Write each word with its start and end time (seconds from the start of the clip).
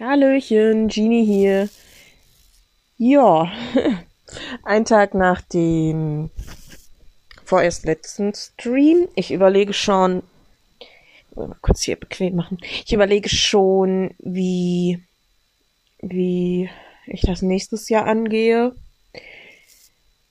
Hallöchen, 0.00 0.88
Genie 0.88 1.24
hier. 1.24 1.68
Ja, 2.98 3.52
ein 4.64 4.84
Tag 4.84 5.14
nach 5.14 5.40
dem 5.40 6.30
vorerst 7.44 7.84
letzten 7.84 8.34
Stream. 8.34 9.06
Ich 9.14 9.30
überlege 9.30 9.72
schon, 9.72 10.24
mal 11.36 11.54
kurz 11.60 11.82
hier 11.82 11.94
bequem 11.94 12.34
machen. 12.34 12.58
Ich 12.84 12.92
überlege 12.92 13.28
schon, 13.28 14.16
wie, 14.18 15.00
wie 16.00 16.68
ich 17.06 17.20
das 17.20 17.42
nächstes 17.42 17.88
Jahr 17.88 18.06
angehe. 18.06 18.74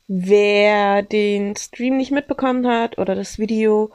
Wer 0.09 1.03
den 1.03 1.55
Stream 1.55 1.95
nicht 1.95 2.11
mitbekommen 2.11 2.67
hat 2.67 2.97
oder 2.97 3.15
das 3.15 3.39
Video, 3.39 3.91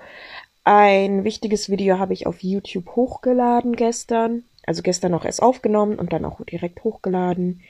ein 0.64 1.25
wichtiges 1.25 1.69
Video 1.69 1.98
habe 1.98 2.14
ich 2.14 2.27
auf 2.27 2.43
YouTube 2.43 2.96
hochgeladen 2.96 3.77
gestern. 3.77 4.45
Also 4.69 4.82
gestern 4.82 5.12
noch 5.12 5.25
erst 5.25 5.43
aufgenommen 5.43 5.98
und 5.98 6.12
dann 6.12 6.27
auch 6.27 6.45
direkt 6.45 6.84
hochgeladen. 6.84 7.62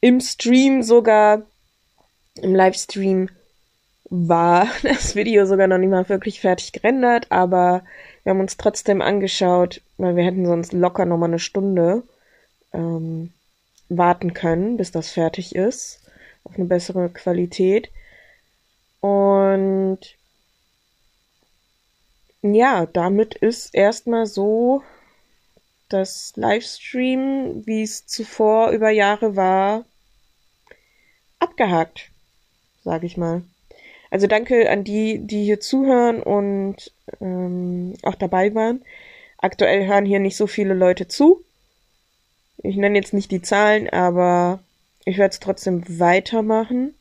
Im 0.00 0.20
Stream 0.20 0.84
sogar, 0.84 1.42
im 2.36 2.54
Livestream 2.54 3.30
war 4.04 4.68
das 4.84 5.16
Video 5.16 5.44
sogar 5.44 5.66
noch 5.66 5.78
nicht 5.78 5.90
mal 5.90 6.08
wirklich 6.08 6.40
fertig 6.40 6.70
gerendert, 6.70 7.26
aber 7.32 7.82
wir 8.22 8.30
haben 8.30 8.38
uns 8.38 8.56
trotzdem 8.56 9.02
angeschaut, 9.02 9.80
weil 9.98 10.14
wir 10.14 10.22
hätten 10.22 10.46
sonst 10.46 10.72
locker 10.72 11.04
noch 11.04 11.18
mal 11.18 11.26
eine 11.26 11.40
Stunde 11.40 12.04
ähm, 12.72 13.32
warten 13.88 14.34
können, 14.34 14.76
bis 14.76 14.92
das 14.92 15.10
fertig 15.10 15.56
ist 15.56 16.00
auf 16.44 16.54
eine 16.54 16.66
bessere 16.66 17.08
Qualität. 17.08 17.90
Und 19.00 19.98
ja, 22.42 22.86
damit 22.86 23.34
ist 23.34 23.74
erstmal 23.74 24.26
so 24.26 24.84
das 25.94 26.32
Livestream, 26.36 27.66
wie 27.66 27.82
es 27.82 28.06
zuvor 28.06 28.70
über 28.70 28.90
Jahre 28.90 29.36
war, 29.36 29.84
abgehakt, 31.38 32.10
sage 32.82 33.06
ich 33.06 33.16
mal. 33.16 33.42
Also 34.10 34.26
danke 34.26 34.70
an 34.70 34.84
die, 34.84 35.18
die 35.26 35.44
hier 35.44 35.60
zuhören 35.60 36.22
und 36.22 36.92
ähm, 37.20 37.94
auch 38.02 38.14
dabei 38.14 38.54
waren. 38.54 38.84
Aktuell 39.38 39.86
hören 39.86 40.06
hier 40.06 40.20
nicht 40.20 40.36
so 40.36 40.46
viele 40.46 40.74
Leute 40.74 41.08
zu. 41.08 41.44
Ich 42.58 42.76
nenne 42.76 42.96
jetzt 42.96 43.12
nicht 43.12 43.30
die 43.30 43.42
Zahlen, 43.42 43.88
aber 43.90 44.60
ich 45.04 45.18
werde 45.18 45.32
es 45.32 45.40
trotzdem 45.40 45.98
weitermachen, 45.98 46.94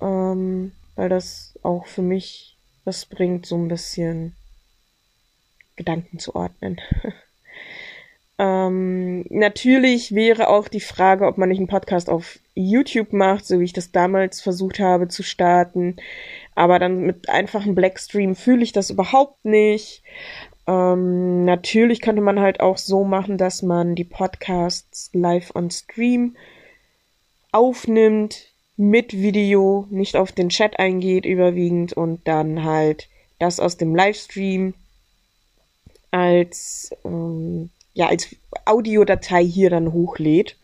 ähm, 0.00 0.72
weil 0.96 1.08
das 1.08 1.54
auch 1.62 1.86
für 1.86 2.02
mich 2.02 2.56
was 2.84 3.06
bringt, 3.06 3.46
so 3.46 3.56
ein 3.56 3.68
bisschen 3.68 4.34
Gedanken 5.76 6.18
zu 6.18 6.34
ordnen. 6.34 6.80
ähm, 8.38 9.24
natürlich 9.30 10.14
wäre 10.14 10.48
auch 10.48 10.68
die 10.68 10.80
Frage, 10.80 11.26
ob 11.26 11.38
man 11.38 11.48
nicht 11.48 11.58
einen 11.58 11.68
Podcast 11.68 12.10
auf 12.10 12.38
YouTube 12.54 13.12
macht, 13.12 13.46
so 13.46 13.60
wie 13.60 13.64
ich 13.64 13.72
das 13.72 13.92
damals 13.92 14.40
versucht 14.40 14.80
habe 14.80 15.08
zu 15.08 15.22
starten. 15.22 15.96
Aber 16.54 16.78
dann 16.78 17.00
mit 17.00 17.28
einfachen 17.28 17.74
Blackstream 17.74 18.34
fühle 18.34 18.62
ich 18.62 18.72
das 18.72 18.90
überhaupt 18.90 19.44
nicht. 19.44 20.02
Ähm, 20.66 21.44
natürlich 21.44 22.00
könnte 22.00 22.22
man 22.22 22.40
halt 22.40 22.60
auch 22.60 22.78
so 22.78 23.04
machen, 23.04 23.38
dass 23.38 23.62
man 23.62 23.94
die 23.94 24.04
Podcasts 24.04 25.10
live 25.12 25.54
on 25.54 25.70
Stream 25.70 26.36
aufnimmt 27.52 28.52
mit 28.76 29.14
Video, 29.14 29.86
nicht 29.90 30.16
auf 30.16 30.32
den 30.32 30.50
Chat 30.50 30.78
eingeht 30.78 31.24
überwiegend 31.24 31.92
und 31.92 32.26
dann 32.26 32.64
halt 32.64 33.08
das 33.38 33.60
aus 33.60 33.76
dem 33.76 33.94
Livestream 33.94 34.74
als 36.16 36.90
ähm, 37.04 37.70
ja 37.92 38.08
als 38.08 38.34
Audiodatei 38.64 39.44
hier 39.44 39.70
dann 39.70 39.92
hochlädt. 39.92 40.56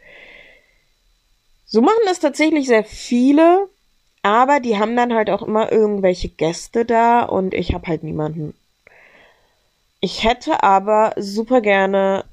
So 1.67 1.83
machen 1.83 2.03
das 2.07 2.21
tatsächlich 2.21 2.67
sehr 2.67 2.85
viele, 2.85 3.69
aber 4.23 4.61
die 4.61 4.79
haben 4.79 4.97
dann 4.97 5.15
halt 5.15 5.31
auch 5.31 5.43
immer 5.43 5.71
irgendwelche 5.71 6.29
Gäste 6.29 6.85
da 6.85 7.23
und 7.23 7.55
ich 7.55 7.75
habe 7.75 7.87
halt 7.87 8.03
niemanden. 8.03 8.55
Ich 10.01 10.25
hätte 10.25 10.63
aber 10.63 11.13
super 11.17 11.61
gerne 11.61 12.25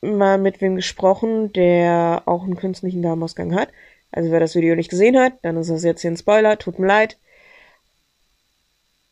mal 0.00 0.38
mit 0.38 0.60
wem 0.60 0.76
gesprochen, 0.76 1.52
der 1.52 2.22
auch 2.26 2.44
einen 2.44 2.56
künstlichen 2.56 3.02
Darmausgang 3.02 3.54
hat. 3.54 3.68
Also 4.12 4.30
wer 4.30 4.40
das 4.40 4.54
Video 4.54 4.74
nicht 4.76 4.90
gesehen 4.90 5.18
hat, 5.18 5.34
dann 5.42 5.56
ist 5.56 5.68
das 5.68 5.84
jetzt 5.84 6.02
hier 6.02 6.12
ein 6.12 6.16
Spoiler, 6.16 6.58
tut 6.58 6.78
mir 6.78 6.86
leid. 6.86 7.18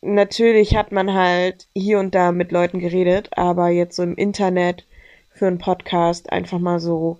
Natürlich 0.01 0.75
hat 0.75 0.91
man 0.91 1.13
halt 1.13 1.67
hier 1.75 1.99
und 1.99 2.13
da 2.13 2.31
mit 2.31 2.51
Leuten 2.51 2.79
geredet, 2.79 3.29
aber 3.37 3.69
jetzt 3.69 3.95
so 3.95 4.03
im 4.03 4.15
Internet 4.15 4.85
für 5.33 5.47
einen 5.47 5.57
Podcast 5.57 6.31
einfach 6.31 6.59
mal 6.59 6.79
so 6.79 7.19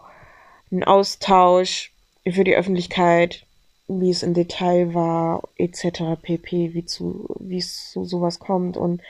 ein 0.72 0.84
Austausch 0.84 1.92
für 2.26 2.44
die 2.44 2.56
Öffentlichkeit 2.56 3.48
wie 3.88 4.10
es 4.10 4.24
im 4.24 4.34
Detail 4.34 4.94
war, 4.94 5.44
etc. 5.56 6.22
pp, 6.22 6.74
wie 6.74 6.86
zu, 6.86 7.26
wie 7.40 7.58
es 7.58 7.92
zu 7.92 8.04
sowas 8.04 8.40
kommt 8.40 8.76
und 8.76 9.02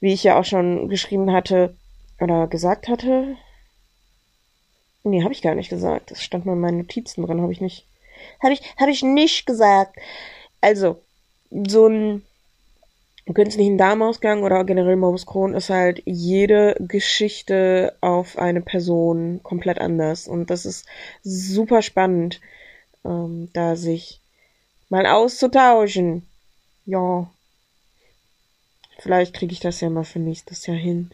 wie 0.00 0.12
ich 0.12 0.24
ja 0.24 0.38
auch 0.38 0.44
schon 0.44 0.88
geschrieben 0.88 1.32
hatte 1.32 1.76
oder 2.18 2.46
gesagt 2.46 2.88
hatte. 2.88 3.36
Nee, 5.04 5.22
habe 5.22 5.32
ich 5.32 5.42
gar 5.42 5.54
nicht 5.54 5.68
gesagt. 5.68 6.10
Das 6.10 6.22
stand 6.22 6.46
mal 6.46 6.54
in 6.54 6.60
meinen 6.60 6.78
Notizen 6.78 7.26
drin, 7.26 7.42
habe 7.42 7.52
ich 7.52 7.60
nicht. 7.60 7.86
Habe 8.42 8.54
ich, 8.54 8.62
habe 8.78 8.90
ich 8.90 9.02
nicht 9.02 9.46
gesagt. 9.46 9.96
Also, 10.60 11.02
so 11.50 11.88
ein 11.88 12.22
künstlichen 13.32 13.78
Darmausgang 13.78 14.42
oder 14.42 14.64
generell 14.64 14.96
Morbus 14.96 15.26
Crohn 15.26 15.54
ist 15.54 15.70
halt 15.70 16.02
jede 16.04 16.76
Geschichte 16.80 17.96
auf 18.00 18.38
eine 18.38 18.60
Person 18.60 19.40
komplett 19.42 19.78
anders. 19.78 20.26
Und 20.26 20.50
das 20.50 20.66
ist 20.66 20.86
super 21.22 21.82
spannend, 21.82 22.40
ähm, 23.04 23.48
da 23.52 23.76
sich 23.76 24.20
mal 24.88 25.06
auszutauschen. 25.06 26.26
Ja. 26.84 27.30
Vielleicht 28.98 29.34
kriege 29.34 29.52
ich 29.52 29.60
das 29.60 29.80
ja 29.80 29.88
mal 29.88 30.04
für 30.04 30.18
nächstes 30.18 30.66
Jahr 30.66 30.76
hin. 30.76 31.10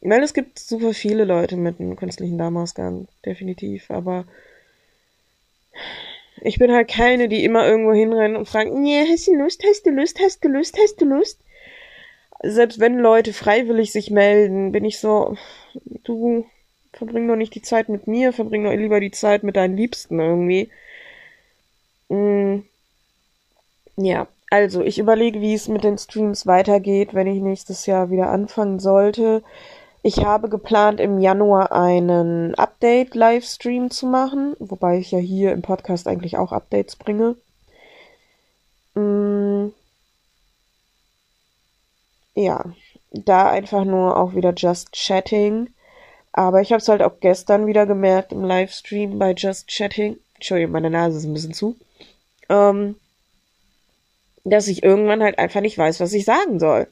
Weil 0.00 0.22
es 0.22 0.34
gibt 0.34 0.58
super 0.58 0.94
viele 0.94 1.24
Leute 1.24 1.56
mit 1.56 1.80
einem 1.80 1.96
künstlichen 1.96 2.38
Darmausgang, 2.38 3.08
definitiv, 3.24 3.90
aber 3.90 4.24
ich 6.42 6.58
bin 6.58 6.72
halt 6.72 6.88
keine, 6.88 7.28
die 7.28 7.44
immer 7.44 7.66
irgendwo 7.66 7.92
hinrennen 7.92 8.36
und 8.36 8.48
fragen, 8.48 8.82
nee, 8.82 9.04
hast 9.10 9.26
du 9.26 9.34
Lust, 9.34 9.62
hast 9.68 9.86
du 9.86 9.90
Lust, 9.90 10.18
hast 10.20 10.44
du 10.44 10.48
Lust, 10.48 10.76
hast 10.78 11.00
du 11.00 11.04
Lust? 11.06 11.40
Selbst 12.42 12.80
wenn 12.80 12.98
Leute 12.98 13.32
freiwillig 13.32 13.92
sich 13.92 14.10
melden, 14.10 14.72
bin 14.72 14.84
ich 14.84 14.98
so, 14.98 15.36
du 16.04 16.46
verbring 16.92 17.26
doch 17.28 17.36
nicht 17.36 17.54
die 17.54 17.62
Zeit 17.62 17.88
mit 17.88 18.06
mir, 18.06 18.32
verbring 18.32 18.64
doch 18.64 18.72
lieber 18.72 19.00
die 19.00 19.10
Zeit 19.10 19.42
mit 19.42 19.56
deinen 19.56 19.76
Liebsten 19.76 20.20
irgendwie. 20.20 20.70
Mm, 22.08 22.60
ja, 23.96 24.26
also 24.50 24.82
ich 24.82 24.98
überlege, 24.98 25.40
wie 25.40 25.54
es 25.54 25.68
mit 25.68 25.84
den 25.84 25.98
Streams 25.98 26.46
weitergeht, 26.46 27.14
wenn 27.14 27.26
ich 27.26 27.42
nächstes 27.42 27.86
Jahr 27.86 28.10
wieder 28.10 28.30
anfangen 28.30 28.78
sollte. 28.78 29.42
Ich 30.06 30.24
habe 30.24 30.48
geplant, 30.48 31.00
im 31.00 31.18
Januar 31.18 31.72
einen 31.72 32.54
Update-Livestream 32.54 33.90
zu 33.90 34.06
machen, 34.06 34.54
wobei 34.60 34.98
ich 34.98 35.10
ja 35.10 35.18
hier 35.18 35.50
im 35.50 35.62
Podcast 35.62 36.06
eigentlich 36.06 36.36
auch 36.36 36.52
Updates 36.52 36.94
bringe. 36.94 37.34
Mm, 38.94 39.72
ja, 42.36 42.64
da 43.10 43.50
einfach 43.50 43.84
nur 43.84 44.16
auch 44.16 44.34
wieder 44.36 44.54
Just 44.56 44.92
Chatting. 44.92 45.70
Aber 46.30 46.60
ich 46.60 46.70
habe 46.70 46.80
es 46.80 46.88
halt 46.88 47.02
auch 47.02 47.18
gestern 47.18 47.66
wieder 47.66 47.84
gemerkt 47.84 48.30
im 48.30 48.44
Livestream 48.44 49.18
bei 49.18 49.32
Just 49.36 49.66
Chatting. 49.66 50.18
Entschuldigung, 50.36 50.70
meine 50.70 50.90
Nase 50.90 51.18
ist 51.18 51.24
ein 51.24 51.34
bisschen 51.34 51.52
zu 51.52 51.74
ähm, 52.48 52.96
dass 54.44 54.68
ich 54.68 54.82
irgendwann 54.82 55.22
halt 55.22 55.38
einfach 55.38 55.60
nicht 55.60 55.76
weiß, 55.76 56.00
was 56.00 56.12
ich 56.12 56.24
sagen 56.24 56.60
soll. 56.60 56.86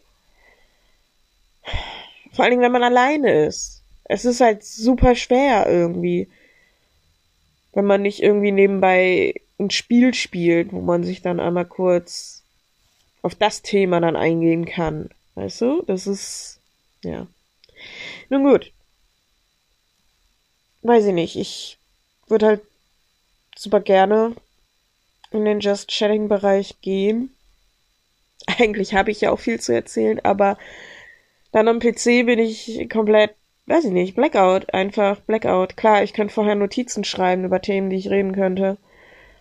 Vor 2.34 2.44
allen 2.44 2.50
Dingen, 2.50 2.62
wenn 2.62 2.72
man 2.72 2.82
alleine 2.82 3.46
ist. 3.46 3.82
Es 4.04 4.24
ist 4.24 4.40
halt 4.40 4.64
super 4.64 5.14
schwer 5.14 5.66
irgendwie. 5.68 6.28
Wenn 7.72 7.86
man 7.86 8.02
nicht 8.02 8.22
irgendwie 8.22 8.52
nebenbei 8.52 9.34
ein 9.58 9.70
Spiel 9.70 10.14
spielt, 10.14 10.72
wo 10.72 10.80
man 10.80 11.04
sich 11.04 11.22
dann 11.22 11.40
einmal 11.40 11.64
kurz 11.64 12.42
auf 13.22 13.34
das 13.34 13.62
Thema 13.62 14.00
dann 14.00 14.16
eingehen 14.16 14.66
kann. 14.66 15.10
Weißt 15.36 15.60
du? 15.60 15.82
Das 15.82 16.06
ist, 16.06 16.58
ja. 17.02 17.26
Nun 18.28 18.44
gut. 18.44 18.72
Weiß 20.82 21.06
ich 21.06 21.14
nicht. 21.14 21.36
Ich 21.36 21.78
würde 22.26 22.46
halt 22.46 22.60
super 23.56 23.80
gerne 23.80 24.34
in 25.30 25.44
den 25.44 25.60
Just 25.60 25.88
Chatting 25.88 26.28
Bereich 26.28 26.80
gehen. 26.82 27.34
Eigentlich 28.58 28.94
habe 28.94 29.10
ich 29.10 29.20
ja 29.20 29.30
auch 29.30 29.40
viel 29.40 29.60
zu 29.60 29.72
erzählen, 29.72 30.20
aber 30.24 30.58
dann 31.54 31.68
am 31.68 31.78
PC 31.78 32.26
bin 32.26 32.40
ich 32.40 32.88
komplett, 32.92 33.36
weiß 33.66 33.84
ich 33.84 33.92
nicht, 33.92 34.16
Blackout, 34.16 34.74
einfach 34.74 35.20
Blackout. 35.20 35.76
Klar, 35.76 36.02
ich 36.02 36.12
könnte 36.12 36.34
vorher 36.34 36.56
Notizen 36.56 37.04
schreiben 37.04 37.44
über 37.44 37.62
Themen, 37.62 37.90
die 37.90 37.96
ich 37.96 38.10
reden 38.10 38.34
könnte. 38.34 38.76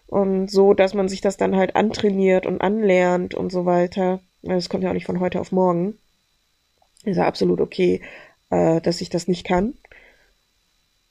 Und 0.05 0.51
so, 0.51 0.75
dass 0.75 0.93
man 0.93 1.09
sich 1.09 1.21
das 1.21 1.37
dann 1.37 1.55
halt 1.55 1.75
antrainiert 1.75 2.45
und 2.45 2.61
anlernt 2.61 3.33
und 3.33 3.51
so 3.51 3.65
weiter. 3.65 4.19
Das 4.43 4.69
kommt 4.69 4.83
ja 4.83 4.91
auch 4.91 4.93
nicht 4.93 5.07
von 5.07 5.19
heute 5.19 5.41
auf 5.41 5.51
morgen. 5.51 5.97
Ist 7.03 7.17
ja 7.17 7.25
absolut 7.25 7.59
okay. 7.59 7.99
äh, 8.51 8.79
dass 8.79 9.01
ich 9.01 9.09
das 9.09 9.27
nicht 9.27 9.43
kann. 9.43 9.73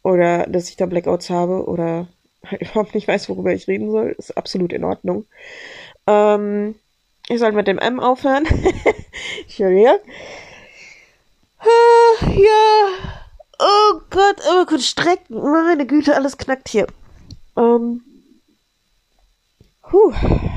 Oder 0.05 0.47
dass 0.47 0.69
ich 0.69 0.77
da 0.77 0.87
Blackouts 0.87 1.31
habe 1.31 1.67
oder 1.67 2.07
halt 2.47 2.63
überhaupt 2.63 2.95
nicht 2.95 3.09
weiß, 3.09 3.29
worüber 3.29 3.53
ich 3.53 3.67
reden 3.67 3.91
soll. 3.91 4.15
Ist 4.17 4.37
absolut 4.37 4.73
in 4.73 4.85
Ordnung. 4.85 5.25
Ähm, 6.07 6.77
ich 7.29 7.41
soll 7.41 7.51
mit 7.51 7.67
dem 7.67 7.81
M 7.81 7.99
aufhören. 7.99 8.45
Entschuldigung. 9.43 9.99
Ah, 11.63 12.27
ja. 12.31 12.89
Oh 13.59 14.01
Gott, 14.11 14.41
aber 14.49 14.67
kurz 14.67 14.87
strecken. 14.87 15.41
Meine 15.41 15.87
Güte, 15.87 16.17
alles 16.17 16.37
knackt 16.37 16.69
hier. 16.69 16.87
Ähm. 17.57 18.03
Puh, 19.83 20.13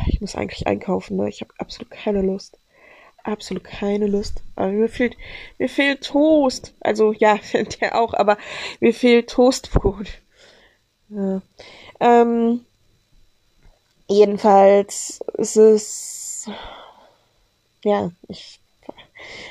ich 0.07 0.21
muss 0.21 0.35
eigentlich 0.35 0.65
einkaufen, 0.65 1.17
ne? 1.17 1.29
Ich 1.29 1.41
habe 1.41 1.53
absolut 1.59 1.91
keine 1.91 2.21
Lust. 2.21 2.57
Absolut 3.23 3.63
keine 3.63 4.07
Lust. 4.07 4.41
Aber 4.55 4.69
mir 4.69 4.87
fehlt, 4.89 5.17
mir 5.59 5.69
fehlt 5.69 6.05
Toast. 6.05 6.73
Also, 6.79 7.11
ja, 7.11 7.37
der 7.81 7.99
auch, 7.99 8.13
aber 8.13 8.37
mir 8.79 8.93
fehlt 8.93 9.29
Toastbrot. 9.29 10.07
Ja. 11.09 11.41
Ähm, 11.99 12.65
jedenfalls 14.07 15.19
ist 15.37 15.57
es, 15.57 16.49
ja, 17.83 18.11
ich 18.27 18.59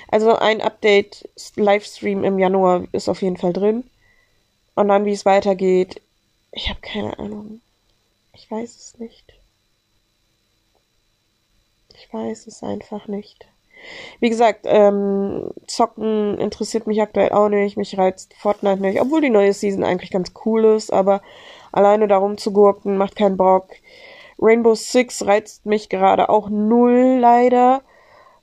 also 0.08 0.36
ein 0.36 0.60
Update 0.60 1.28
Livestream 1.56 2.24
im 2.24 2.38
Januar 2.38 2.84
ist 2.92 3.08
auf 3.08 3.22
jeden 3.22 3.36
Fall 3.36 3.52
drin. 3.52 3.84
Und 4.74 4.88
dann, 4.88 5.04
wie 5.04 5.12
es 5.12 5.24
weitergeht, 5.24 6.00
ich 6.52 6.68
habe 6.68 6.80
keine 6.80 7.18
Ahnung. 7.18 7.60
Ich 8.32 8.50
weiß 8.50 8.76
es 8.76 8.98
nicht. 8.98 9.32
Ich 11.96 12.12
weiß 12.12 12.46
es 12.46 12.62
einfach 12.62 13.06
nicht. 13.06 13.46
Wie 14.20 14.30
gesagt, 14.30 14.60
ähm, 14.64 15.50
Zocken 15.66 16.38
interessiert 16.38 16.86
mich 16.86 17.02
aktuell 17.02 17.30
auch 17.30 17.48
nicht. 17.48 17.76
Mich 17.76 17.96
reizt 17.98 18.34
Fortnite 18.34 18.80
nicht, 18.80 19.00
obwohl 19.00 19.20
die 19.20 19.30
neue 19.30 19.52
Season 19.52 19.84
eigentlich 19.84 20.10
ganz 20.10 20.32
cool 20.44 20.64
ist, 20.64 20.92
aber 20.92 21.22
alleine 21.72 22.08
darum 22.08 22.38
zu 22.38 22.52
gurken 22.52 22.96
macht 22.96 23.16
keinen 23.16 23.36
Bock. 23.36 23.68
Rainbow 24.38 24.74
Six 24.74 25.26
reizt 25.26 25.66
mich 25.66 25.88
gerade 25.88 26.28
auch 26.28 26.48
null 26.48 27.18
leider. 27.20 27.82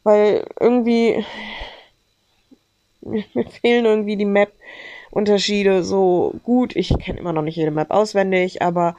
Weil 0.04 0.46
irgendwie 0.60 1.24
mir, 3.02 3.24
fehlen 3.62 3.86
irgendwie 3.86 4.18
die 4.18 4.26
Map-Unterschiede 4.26 5.84
so 5.84 6.34
gut. 6.44 6.76
Ich 6.76 6.98
kenne 7.00 7.20
immer 7.20 7.34
noch 7.34 7.42
nicht 7.42 7.56
jede 7.56 7.72
Map 7.72 7.92
auswendig, 7.92 8.62
aber 8.62 8.96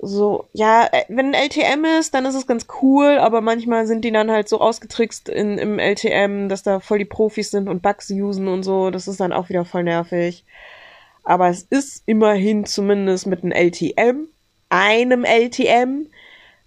so, 0.00 0.46
ja, 0.52 0.86
äh, 0.92 1.04
wenn 1.08 1.34
LTM 1.34 1.84
ist, 1.84 2.14
dann 2.14 2.24
ist 2.24 2.36
es 2.36 2.46
ganz 2.46 2.66
cool, 2.82 3.18
aber 3.18 3.40
manchmal 3.40 3.86
sind 3.86 4.04
die 4.04 4.12
dann 4.12 4.30
halt 4.30 4.48
so 4.48 4.60
ausgetrickst 4.60 5.28
in, 5.28 5.58
im 5.58 5.78
LTM, 5.80 6.48
dass 6.48 6.62
da 6.62 6.78
voll 6.80 6.98
die 6.98 7.04
Profis 7.04 7.50
sind 7.50 7.68
und 7.68 7.82
Bugs 7.82 8.08
usen 8.10 8.46
und 8.46 8.62
so. 8.62 8.90
Das 8.90 9.08
ist 9.08 9.20
dann 9.20 9.32
auch 9.32 9.48
wieder 9.48 9.64
voll 9.64 9.82
nervig. 9.82 10.44
Aber 11.24 11.48
es 11.48 11.62
ist 11.62 12.04
immerhin 12.06 12.64
zumindest 12.64 13.26
mit 13.26 13.42
einem 13.42 13.52
LTM, 13.52 14.28
einem 14.68 15.24
LTM, 15.24 16.06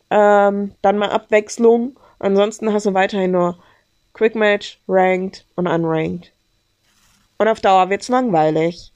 ähm, 0.09 0.75
dann 0.81 0.97
mal 0.97 1.09
Abwechslung 1.09 1.97
Ansonsten 2.21 2.71
hast 2.71 2.85
du 2.85 2.93
weiterhin 2.93 3.31
nur 3.31 3.57
Quick 4.13 4.35
Match, 4.35 4.79
Ranked 4.87 5.43
und 5.55 5.67
Unranked. 5.67 6.31
Und 7.39 7.47
auf 7.47 7.59
Dauer 7.59 7.89
wird's 7.89 8.09
langweilig. 8.09 8.91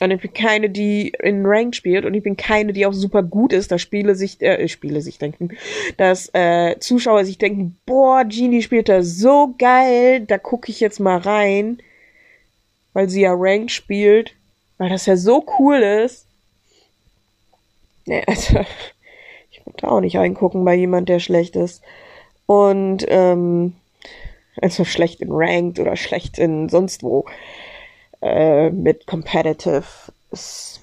Und 0.00 0.10
ich 0.10 0.20
bin 0.20 0.32
keine, 0.32 0.68
die 0.68 1.12
in 1.22 1.46
Ranked 1.46 1.76
spielt 1.76 2.04
und 2.04 2.14
ich 2.14 2.22
bin 2.22 2.36
keine, 2.36 2.72
die 2.72 2.86
auch 2.86 2.92
super 2.92 3.22
gut 3.22 3.52
ist, 3.52 3.70
dass 3.70 3.82
Spiele 3.82 4.14
sich, 4.14 4.40
äh, 4.40 4.66
Spiele 4.66 5.00
sich 5.02 5.18
denken, 5.18 5.50
dass 5.98 6.30
äh, 6.32 6.76
Zuschauer 6.80 7.24
sich 7.24 7.38
denken, 7.38 7.78
boah, 7.84 8.24
Genie 8.24 8.62
spielt 8.62 8.88
da 8.88 9.02
so 9.02 9.54
geil, 9.58 10.20
da 10.20 10.38
gucke 10.38 10.72
ich 10.72 10.80
jetzt 10.80 11.00
mal 11.00 11.18
rein, 11.18 11.80
weil 12.94 13.10
sie 13.10 13.20
ja 13.20 13.34
Ranked 13.36 13.70
spielt, 13.70 14.32
weil 14.78 14.88
das 14.88 15.06
ja 15.06 15.16
so 15.16 15.44
cool 15.58 15.76
ist. 15.76 16.26
Nee, 18.06 18.24
also 18.26 18.64
da 19.76 19.88
auch 19.88 20.00
nicht 20.00 20.16
reingucken 20.16 20.64
bei 20.64 20.74
jemand, 20.74 21.08
der 21.08 21.20
schlecht 21.20 21.56
ist. 21.56 21.82
Und 22.46 23.04
ähm, 23.08 23.74
also 24.60 24.84
schlecht 24.84 25.20
in 25.20 25.30
Ranked 25.30 25.78
oder 25.78 25.96
schlecht 25.96 26.38
in 26.38 26.68
sonst 26.68 27.02
wo 27.02 27.24
äh, 28.22 28.70
mit 28.70 29.06
Competitive. 29.06 29.84
Ist, 30.30 30.80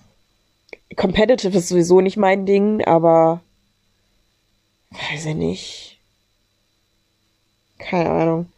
Competitive 0.95 1.57
ist 1.57 1.69
sowieso 1.69 2.01
nicht 2.01 2.17
mein 2.17 2.45
Ding, 2.45 2.83
aber 2.83 3.41
weiß 4.91 5.25
ich 5.27 5.35
nicht. 5.35 5.99
Keine 7.77 8.09
Ahnung. 8.09 8.51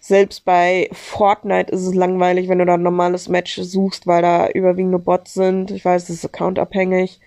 Selbst 0.00 0.44
bei 0.44 0.88
Fortnite 0.92 1.72
ist 1.72 1.82
es 1.82 1.94
langweilig, 1.94 2.48
wenn 2.48 2.58
du 2.58 2.64
da 2.64 2.74
ein 2.74 2.82
normales 2.82 3.28
Match 3.28 3.56
suchst, 3.56 4.06
weil 4.06 4.22
da 4.22 4.48
überwiegende 4.48 4.98
Bots 4.98 5.34
sind. 5.34 5.70
Ich 5.70 5.84
weiß, 5.84 6.04
es 6.04 6.10
ist 6.10 6.24
accountabhängig. 6.24 7.20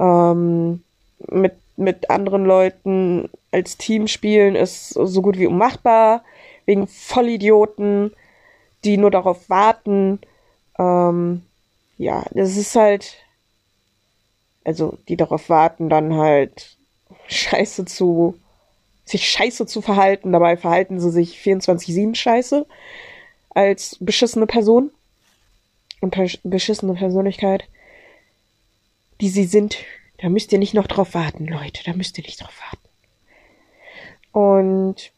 Ähm, 0.00 0.82
mit, 1.30 1.54
mit 1.76 2.10
anderen 2.10 2.44
Leuten 2.44 3.30
als 3.52 3.76
Team 3.76 4.08
spielen 4.08 4.56
ist 4.56 4.90
so 4.90 5.22
gut 5.22 5.38
wie 5.38 5.46
unmachbar, 5.46 6.24
wegen 6.64 6.86
Vollidioten, 6.86 8.12
die 8.84 8.96
nur 8.96 9.10
darauf 9.10 9.48
warten. 9.48 10.20
Ähm, 10.78 11.42
ja, 11.98 12.24
das 12.30 12.56
ist 12.56 12.74
halt, 12.74 13.16
also 14.64 14.98
die 15.08 15.16
darauf 15.16 15.48
warten, 15.48 15.88
dann 15.88 16.16
halt 16.16 16.76
scheiße 17.28 17.84
zu, 17.84 18.38
sich 19.04 19.28
scheiße 19.28 19.66
zu 19.66 19.82
verhalten. 19.82 20.32
Dabei 20.32 20.56
verhalten 20.56 20.98
sie 20.98 21.10
sich 21.10 21.38
24-7 21.38 22.14
scheiße 22.14 22.66
als 23.50 23.96
beschissene 24.00 24.46
Person 24.46 24.90
und 26.00 26.16
beschissene 26.42 26.94
Persönlichkeit, 26.94 27.64
die 29.20 29.28
sie 29.28 29.44
sind. 29.44 29.76
Da 30.22 30.28
müsst 30.28 30.52
ihr 30.52 30.60
nicht 30.60 30.72
noch 30.72 30.86
drauf 30.86 31.14
warten, 31.14 31.46
Leute. 31.46 31.82
Da 31.84 31.94
müsst 31.94 32.16
ihr 32.16 32.22
nicht 32.22 32.40
drauf 32.40 32.54
warten. 32.60 32.88
Und 34.30 35.10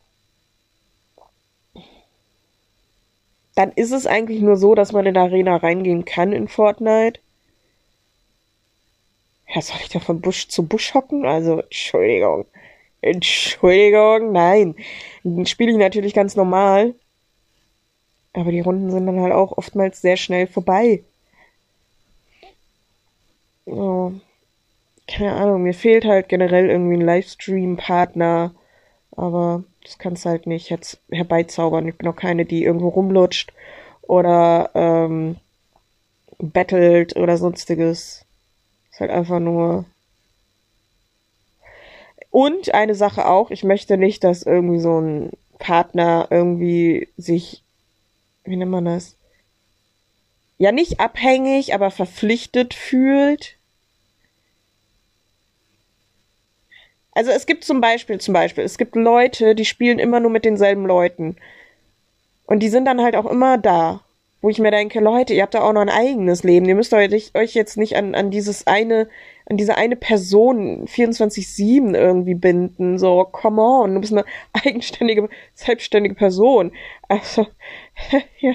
dann 3.54 3.70
ist 3.72 3.92
es 3.92 4.06
eigentlich 4.06 4.40
nur 4.40 4.56
so, 4.56 4.74
dass 4.74 4.92
man 4.92 5.04
in 5.04 5.12
der 5.12 5.24
Arena 5.24 5.56
reingehen 5.56 6.06
kann 6.06 6.32
in 6.32 6.48
Fortnite. 6.48 7.20
Ja, 9.54 9.60
soll 9.60 9.76
ich 9.82 9.90
da 9.90 10.00
von 10.00 10.22
Busch 10.22 10.48
zu 10.48 10.66
Busch 10.66 10.94
hocken? 10.94 11.26
Also, 11.26 11.60
Entschuldigung. 11.60 12.46
Entschuldigung, 13.02 14.32
nein. 14.32 14.74
Den 15.22 15.44
spiele 15.44 15.72
ich 15.72 15.76
natürlich 15.76 16.14
ganz 16.14 16.34
normal. 16.34 16.94
Aber 18.32 18.50
die 18.50 18.60
Runden 18.60 18.90
sind 18.90 19.06
dann 19.06 19.20
halt 19.20 19.34
auch 19.34 19.52
oftmals 19.58 20.00
sehr 20.00 20.16
schnell 20.16 20.46
vorbei. 20.46 21.04
Oh 23.66 24.12
keine 25.06 25.34
Ahnung, 25.34 25.62
mir 25.62 25.74
fehlt 25.74 26.04
halt 26.04 26.28
generell 26.28 26.70
irgendwie 26.70 26.96
ein 26.96 27.06
Livestream-Partner, 27.06 28.54
aber 29.16 29.64
das 29.82 29.98
kannst 29.98 30.24
du 30.24 30.30
halt 30.30 30.46
nicht 30.46 30.70
jetzt 30.70 30.98
herbeizaubern. 31.10 31.86
Ich 31.86 31.96
bin 31.96 32.08
auch 32.08 32.16
keine, 32.16 32.44
die 32.44 32.64
irgendwo 32.64 32.88
rumlutscht 32.88 33.52
oder 34.02 34.70
ähm, 34.74 35.36
battelt 36.38 37.16
oder 37.16 37.36
sonstiges. 37.36 38.24
Ist 38.90 39.00
halt 39.00 39.10
einfach 39.10 39.40
nur. 39.40 39.84
Und 42.30 42.74
eine 42.74 42.94
Sache 42.94 43.26
auch, 43.26 43.50
ich 43.50 43.62
möchte 43.62 43.96
nicht, 43.96 44.24
dass 44.24 44.42
irgendwie 44.42 44.80
so 44.80 45.00
ein 45.00 45.30
Partner 45.58 46.28
irgendwie 46.30 47.08
sich, 47.16 47.62
wie 48.44 48.56
nennt 48.56 48.70
man 48.70 48.86
das? 48.86 49.16
Ja, 50.58 50.72
nicht 50.72 50.98
abhängig, 50.98 51.74
aber 51.74 51.90
verpflichtet 51.90 52.74
fühlt 52.74 53.53
Also 57.14 57.30
es 57.30 57.46
gibt 57.46 57.64
zum 57.64 57.80
Beispiel, 57.80 58.20
zum 58.20 58.34
Beispiel, 58.34 58.64
es 58.64 58.76
gibt 58.76 58.96
Leute, 58.96 59.54
die 59.54 59.64
spielen 59.64 59.98
immer 59.98 60.20
nur 60.20 60.30
mit 60.30 60.44
denselben 60.44 60.84
Leuten. 60.84 61.36
Und 62.46 62.60
die 62.60 62.68
sind 62.68 62.84
dann 62.84 63.00
halt 63.00 63.16
auch 63.16 63.26
immer 63.26 63.56
da. 63.56 64.00
Wo 64.42 64.50
ich 64.50 64.58
mir 64.58 64.70
denke, 64.70 65.00
Leute, 65.00 65.32
ihr 65.32 65.42
habt 65.42 65.54
da 65.54 65.62
auch 65.62 65.72
noch 65.72 65.80
ein 65.80 65.88
eigenes 65.88 66.42
Leben. 66.42 66.66
Ihr 66.66 66.74
müsst 66.74 66.92
euch, 66.92 67.32
jetzt 67.54 67.78
nicht 67.78 67.96
an, 67.96 68.14
an 68.14 68.30
dieses 68.30 68.66
eine, 68.66 69.08
an 69.46 69.56
diese 69.56 69.78
eine 69.78 69.96
Person 69.96 70.86
24-7 70.86 71.96
irgendwie 71.96 72.34
binden. 72.34 72.98
So, 72.98 73.24
come 73.24 73.62
on, 73.62 73.94
du 73.94 74.00
bist 74.00 74.12
eine 74.12 74.26
eigenständige, 74.52 75.30
selbstständige 75.54 76.14
Person. 76.14 76.72
Also, 77.08 77.46
ja, 78.40 78.52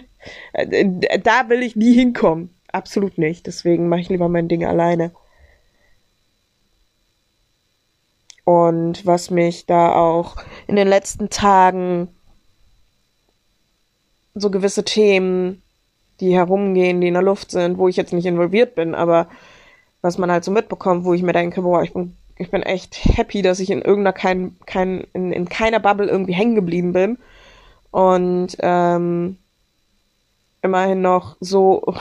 da 1.23 1.49
will 1.49 1.63
ich 1.63 1.75
nie 1.75 1.93
hinkommen. 1.93 2.53
Absolut 2.71 3.17
nicht. 3.17 3.47
Deswegen 3.47 3.89
mache 3.89 4.01
ich 4.01 4.09
lieber 4.09 4.29
mein 4.29 4.47
Ding 4.47 4.65
alleine. 4.65 5.11
Und 8.49 9.05
was 9.05 9.29
mich 9.29 9.67
da 9.67 9.93
auch 9.93 10.37
in 10.65 10.75
den 10.75 10.87
letzten 10.87 11.29
Tagen 11.29 12.07
so 14.33 14.49
gewisse 14.49 14.83
Themen, 14.83 15.61
die 16.19 16.33
herumgehen, 16.33 16.99
die 16.99 17.09
in 17.09 17.13
der 17.13 17.21
Luft 17.21 17.51
sind, 17.51 17.77
wo 17.77 17.87
ich 17.87 17.95
jetzt 17.95 18.11
nicht 18.11 18.25
involviert 18.25 18.73
bin, 18.73 18.95
aber 18.95 19.27
was 20.01 20.17
man 20.17 20.31
halt 20.31 20.43
so 20.43 20.49
mitbekommt, 20.49 21.05
wo 21.05 21.13
ich 21.13 21.21
mir 21.21 21.31
denke, 21.33 21.61
boah, 21.61 21.83
ich 21.83 21.93
bin, 21.93 22.15
ich 22.39 22.49
bin 22.49 22.63
echt 22.63 22.95
happy, 23.15 23.43
dass 23.43 23.59
ich 23.59 23.69
in 23.69 23.83
irgendeiner 23.83 24.13
kein, 24.13 24.55
kein, 24.65 25.05
in, 25.13 25.31
in 25.31 25.47
keiner 25.47 25.79
Bubble 25.79 26.07
irgendwie 26.07 26.33
hängen 26.33 26.55
geblieben 26.55 26.91
bin. 26.91 27.19
Und 27.91 28.57
ähm, 28.61 29.37
immerhin 30.63 31.03
noch 31.03 31.37
so, 31.39 31.93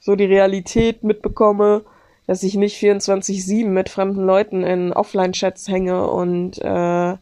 so 0.00 0.16
die 0.16 0.24
Realität 0.24 1.04
mitbekomme, 1.04 1.84
dass 2.26 2.42
ich 2.42 2.54
nicht 2.54 2.80
24-7 2.82 3.66
mit 3.66 3.88
fremden 3.88 4.24
Leuten 4.24 4.64
in 4.64 4.92
Offline-Chats 4.92 5.68
hänge 5.68 6.08
und 6.10 6.58
äh, 6.58 7.16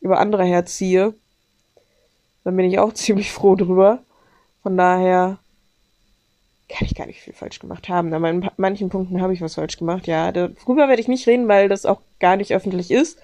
über 0.00 0.18
andere 0.18 0.44
herziehe. 0.44 1.14
Dann 2.44 2.56
bin 2.56 2.66
ich 2.66 2.78
auch 2.78 2.92
ziemlich 2.94 3.32
froh 3.32 3.54
drüber. 3.54 4.00
Von 4.62 4.76
daher 4.76 5.38
kann 6.68 6.86
ich 6.86 6.94
gar 6.94 7.06
nicht 7.06 7.20
viel 7.20 7.32
falsch 7.32 7.58
gemacht 7.58 7.88
haben. 7.88 8.12
Aber 8.12 8.30
in 8.30 8.48
manchen 8.56 8.90
Punkten 8.90 9.20
habe 9.22 9.32
ich 9.32 9.40
was 9.40 9.54
falsch 9.54 9.76
gemacht, 9.76 10.06
ja. 10.06 10.32
Darüber 10.32 10.88
werde 10.88 11.00
ich 11.00 11.08
nicht 11.08 11.26
reden, 11.26 11.48
weil 11.48 11.68
das 11.68 11.86
auch 11.86 12.00
gar 12.18 12.36
nicht 12.36 12.52
öffentlich 12.52 12.90
ist. 12.90 13.18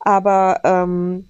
Aber 0.00 0.60
ähm, 0.64 1.28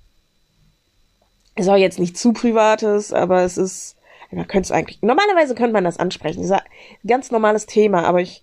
ist 1.56 1.68
auch 1.68 1.76
jetzt 1.76 1.98
nicht 1.98 2.18
zu 2.18 2.32
privates, 2.32 3.12
aber 3.12 3.42
es 3.42 3.56
ist, 3.56 3.96
man 4.30 4.48
könnte 4.48 4.66
es 4.66 4.72
eigentlich, 4.72 5.00
normalerweise 5.02 5.54
könnte 5.54 5.72
man 5.72 5.84
das 5.84 5.98
ansprechen. 5.98 6.40
Das 6.40 6.50
ist 6.50 6.52
ein 6.52 7.08
ganz 7.08 7.30
normales 7.30 7.66
Thema, 7.66 8.04
aber 8.04 8.20
ich 8.20 8.42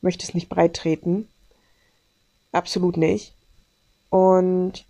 möchte 0.00 0.24
es 0.24 0.34
nicht 0.34 0.48
breit 0.48 0.74
treten. 0.74 1.28
Absolut 2.52 2.96
nicht. 2.96 3.32
Und 4.10 4.84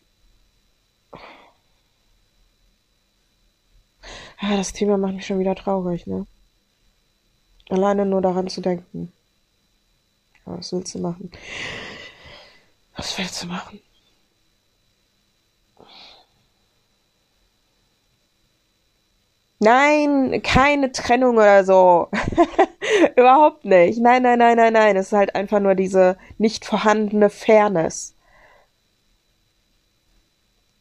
ah, 4.38 4.56
das 4.56 4.72
Thema 4.72 4.96
macht 4.96 5.14
mich 5.14 5.26
schon 5.26 5.40
wieder 5.40 5.54
traurig, 5.54 6.06
ne? 6.06 6.26
Alleine 7.68 8.06
nur 8.06 8.22
daran 8.22 8.48
zu 8.48 8.60
denken. 8.60 9.12
Was 10.44 10.72
willst 10.72 10.94
du 10.94 11.00
machen? 11.00 11.30
Was 12.96 13.18
willst 13.18 13.42
du 13.42 13.46
machen? 13.48 13.80
Nein, 19.60 20.40
keine 20.42 20.92
Trennung 20.92 21.36
oder 21.36 21.64
so. 21.64 22.08
Überhaupt 23.16 23.64
nicht. 23.64 24.00
Nein, 24.00 24.22
nein, 24.22 24.38
nein, 24.38 24.56
nein, 24.56 24.72
nein. 24.72 24.96
Es 24.96 25.08
ist 25.08 25.12
halt 25.12 25.34
einfach 25.34 25.60
nur 25.60 25.74
diese 25.74 26.16
nicht 26.38 26.64
vorhandene 26.64 27.30
Fairness. 27.30 28.14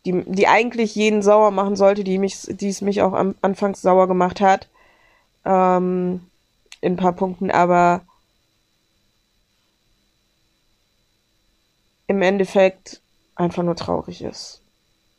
Die, 0.05 0.23
die 0.25 0.47
eigentlich 0.47 0.95
jeden 0.95 1.21
sauer 1.21 1.51
machen 1.51 1.75
sollte, 1.75 2.03
die 2.03 2.17
mich, 2.17 2.41
die 2.47 2.69
es 2.69 2.81
mich 2.81 3.01
auch 3.01 3.13
am 3.13 3.35
anfangs 3.41 3.81
sauer 3.81 4.07
gemacht 4.07 4.39
hat. 4.41 4.67
Ähm, 5.45 6.21
in 6.81 6.93
ein 6.93 6.97
paar 6.97 7.13
Punkten, 7.13 7.51
aber 7.51 8.01
im 12.07 12.21
Endeffekt 12.21 13.01
einfach 13.35 13.63
nur 13.63 13.75
traurig 13.75 14.21
ist. 14.21 14.61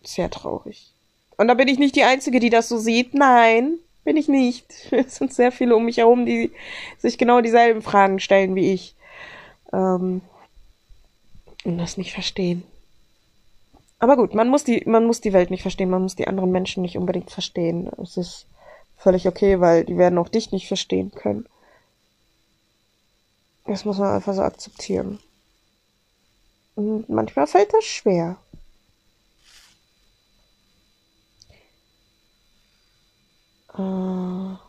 Sehr 0.03 0.31
traurig. 0.31 0.93
Und 1.37 1.49
da 1.49 1.55
bin 1.55 1.69
ich 1.69 1.79
nicht 1.79 1.97
die 1.97 2.05
Einzige, 2.05 2.41
die 2.41 2.51
das 2.51 2.69
so 2.69 2.79
sieht. 2.79 3.15
Nein, 3.15 3.79
bin 4.05 4.17
ich 4.17 4.29
nicht. 4.29 4.65
Es 4.91 5.17
sind 5.17 5.33
sehr 5.33 5.53
viele 5.53 5.77
um 5.77 5.85
mich 5.85 5.99
herum, 5.99 6.27
die 6.27 6.51
sich 6.99 7.19
genau 7.19 7.41
dieselben 7.41 7.83
Fragen 7.83 8.21
stellen 8.21 8.55
wie 8.55 8.73
ich. 8.73 8.95
Ähm, 9.73 10.23
und 11.65 11.79
das 11.79 11.97
nicht 11.97 12.13
verstehen. 12.13 12.63
Aber 13.99 14.17
gut, 14.17 14.35
man 14.35 14.49
muss 14.49 14.65
die, 14.65 14.83
man 14.87 15.07
muss 15.07 15.21
die 15.21 15.33
Welt 15.33 15.51
nicht 15.51 15.63
verstehen, 15.63 15.91
man 15.91 16.03
muss 16.03 16.17
die 16.17 16.29
anderen 16.29 16.53
Menschen 16.53 16.83
nicht 16.83 16.97
unbedingt 16.97 17.31
verstehen. 17.31 17.91
Es 18.01 18.17
ist 18.17 18.47
völlig 18.97 19.27
okay, 19.27 19.61
weil 19.61 19.85
die 19.85 19.99
werden 19.99 20.19
auch 20.19 20.29
dich 20.29 20.53
nicht 20.53 20.69
verstehen 20.69 21.11
können. 21.11 21.47
Das 23.67 23.85
muss 23.85 23.99
man 23.99 24.15
einfach 24.15 24.35
so 24.35 24.43
akzeptieren. 24.43 25.19
Und 26.75 27.09
manchmal 27.09 27.47
fällt 27.47 27.75
das 27.75 27.85
schwer. 27.85 28.37
Äh. 33.79 34.69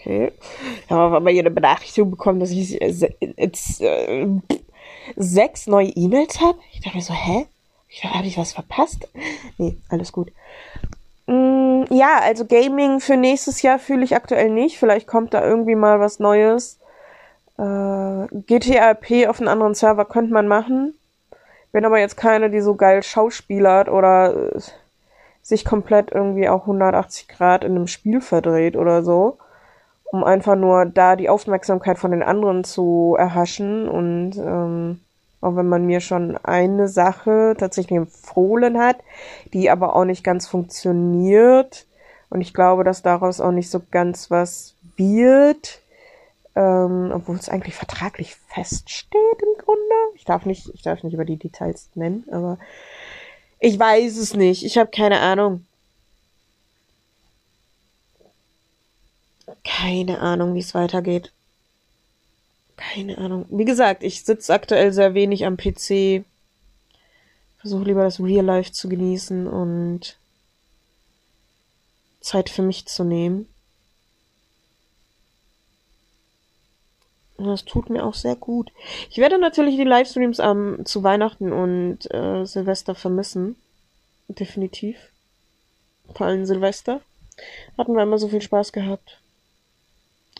Okay. 0.00 0.32
Ich 0.84 0.90
habe 0.90 1.16
aber 1.16 1.30
hier 1.30 1.40
eine 1.40 1.50
Benachrichtigung 1.50 2.10
bekommen, 2.10 2.40
dass 2.40 2.50
ich 2.50 2.70
jetzt 2.70 3.80
äh, 3.80 4.26
sechs 5.16 5.66
neue 5.66 5.88
E-Mails 5.88 6.40
habe. 6.40 6.58
Ich 6.72 6.80
dachte 6.80 6.96
mir 6.96 7.02
so, 7.02 7.12
hä? 7.14 7.46
Ich 7.88 8.04
habe 8.04 8.26
ich 8.26 8.38
was 8.38 8.52
verpasst? 8.52 9.08
Nee, 9.58 9.76
alles 9.88 10.12
gut. 10.12 10.32
Mm, 11.26 11.84
ja, 11.90 12.20
also 12.22 12.46
Gaming 12.46 13.00
für 13.00 13.16
nächstes 13.16 13.62
Jahr 13.62 13.78
fühle 13.78 14.04
ich 14.04 14.14
aktuell 14.14 14.50
nicht. 14.50 14.78
Vielleicht 14.78 15.06
kommt 15.06 15.34
da 15.34 15.44
irgendwie 15.44 15.74
mal 15.74 16.00
was 16.00 16.18
Neues. 16.18 16.78
Äh, 17.58 18.26
GTA 18.46 18.94
P 18.94 19.26
auf 19.26 19.38
einen 19.38 19.48
anderen 19.48 19.74
Server 19.74 20.04
könnte 20.04 20.32
man 20.32 20.48
machen. 20.48 20.94
Bin 21.72 21.84
aber 21.84 21.98
jetzt 21.98 22.16
keine, 22.16 22.50
die 22.50 22.60
so 22.60 22.74
geil 22.74 23.02
schauspielert 23.02 23.88
oder 23.88 24.54
äh, 24.54 24.60
sich 25.42 25.64
komplett 25.64 26.10
irgendwie 26.12 26.48
auch 26.48 26.62
180 26.62 27.28
Grad 27.28 27.64
in 27.64 27.76
einem 27.76 27.86
Spiel 27.86 28.20
verdreht 28.20 28.76
oder 28.76 29.02
so, 29.02 29.38
um 30.04 30.24
einfach 30.24 30.56
nur 30.56 30.86
da 30.86 31.16
die 31.16 31.28
Aufmerksamkeit 31.28 31.98
von 31.98 32.10
den 32.10 32.22
anderen 32.22 32.64
zu 32.64 33.16
erhaschen 33.18 33.88
und 33.88 34.36
ähm, 34.36 35.00
auch 35.40 35.56
wenn 35.56 35.68
man 35.68 35.86
mir 35.86 36.00
schon 36.00 36.36
eine 36.42 36.88
Sache 36.88 37.54
tatsächlich 37.58 37.96
empfohlen 37.96 38.78
hat, 38.78 38.96
die 39.54 39.70
aber 39.70 39.96
auch 39.96 40.04
nicht 40.04 40.22
ganz 40.22 40.46
funktioniert 40.46 41.86
und 42.28 42.40
ich 42.40 42.54
glaube, 42.54 42.84
dass 42.84 43.02
daraus 43.02 43.40
auch 43.40 43.52
nicht 43.52 43.70
so 43.70 43.80
ganz 43.90 44.30
was 44.30 44.74
wird, 44.96 45.80
ähm, 46.56 47.12
obwohl 47.14 47.36
es 47.36 47.48
eigentlich 47.48 47.74
vertraglich 47.74 48.34
feststeht 48.48 49.42
im 49.42 49.64
Grunde. 49.64 49.94
Ich 50.14 50.24
darf 50.24 50.46
nicht, 50.46 50.68
ich 50.74 50.82
darf 50.82 51.02
nicht 51.02 51.14
über 51.14 51.24
die 51.24 51.36
Details 51.36 51.90
nennen, 51.94 52.24
aber 52.30 52.58
ich 53.60 53.78
weiß 53.78 54.16
es 54.16 54.34
nicht. 54.34 54.64
Ich 54.64 54.78
habe 54.78 54.90
keine 54.90 55.20
Ahnung. 55.20 55.66
Keine 59.64 60.20
Ahnung, 60.20 60.54
wie 60.54 60.60
es 60.60 60.74
weitergeht. 60.74 61.32
Keine 62.76 63.18
Ahnung. 63.18 63.44
Wie 63.50 63.66
gesagt, 63.66 64.02
ich 64.02 64.24
sitze 64.24 64.54
aktuell 64.54 64.92
sehr 64.92 65.12
wenig 65.12 65.44
am 65.44 65.58
PC. 65.58 66.24
Versuche 67.58 67.84
lieber 67.84 68.04
das 68.04 68.20
Real 68.20 68.44
Life 68.44 68.72
zu 68.72 68.88
genießen 68.88 69.46
und 69.46 70.16
Zeit 72.22 72.48
für 72.48 72.62
mich 72.62 72.86
zu 72.86 73.04
nehmen. 73.04 73.46
Das 77.44 77.64
tut 77.64 77.88
mir 77.88 78.04
auch 78.04 78.14
sehr 78.14 78.36
gut. 78.36 78.70
Ich 79.08 79.18
werde 79.18 79.38
natürlich 79.38 79.76
die 79.76 79.84
Livestreams 79.84 80.38
ähm, 80.40 80.80
zu 80.84 81.02
Weihnachten 81.02 81.52
und 81.52 82.12
äh, 82.12 82.44
Silvester 82.44 82.94
vermissen. 82.94 83.56
Definitiv. 84.28 84.96
Vor 86.14 86.26
allem 86.26 86.44
Silvester. 86.44 87.00
Hatten 87.78 87.94
wir 87.94 88.02
immer 88.02 88.18
so 88.18 88.28
viel 88.28 88.42
Spaß 88.42 88.72
gehabt. 88.72 89.20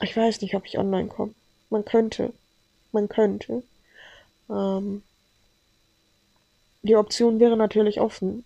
Ich 0.03 0.17
weiß 0.17 0.43
nicht, 0.43 0.55
ob 0.55 0.67
ich 0.67 0.79
online 0.79 1.09
komme. 1.09 1.35
Man 1.71 1.85
könnte. 1.85 2.33
Man 2.93 3.09
könnte. 3.09 3.63
Ähm, 4.51 5.03
die 6.83 6.97
Option 6.97 7.41
wäre 7.41 7.57
natürlich 7.57 8.01
offen. 8.01 8.45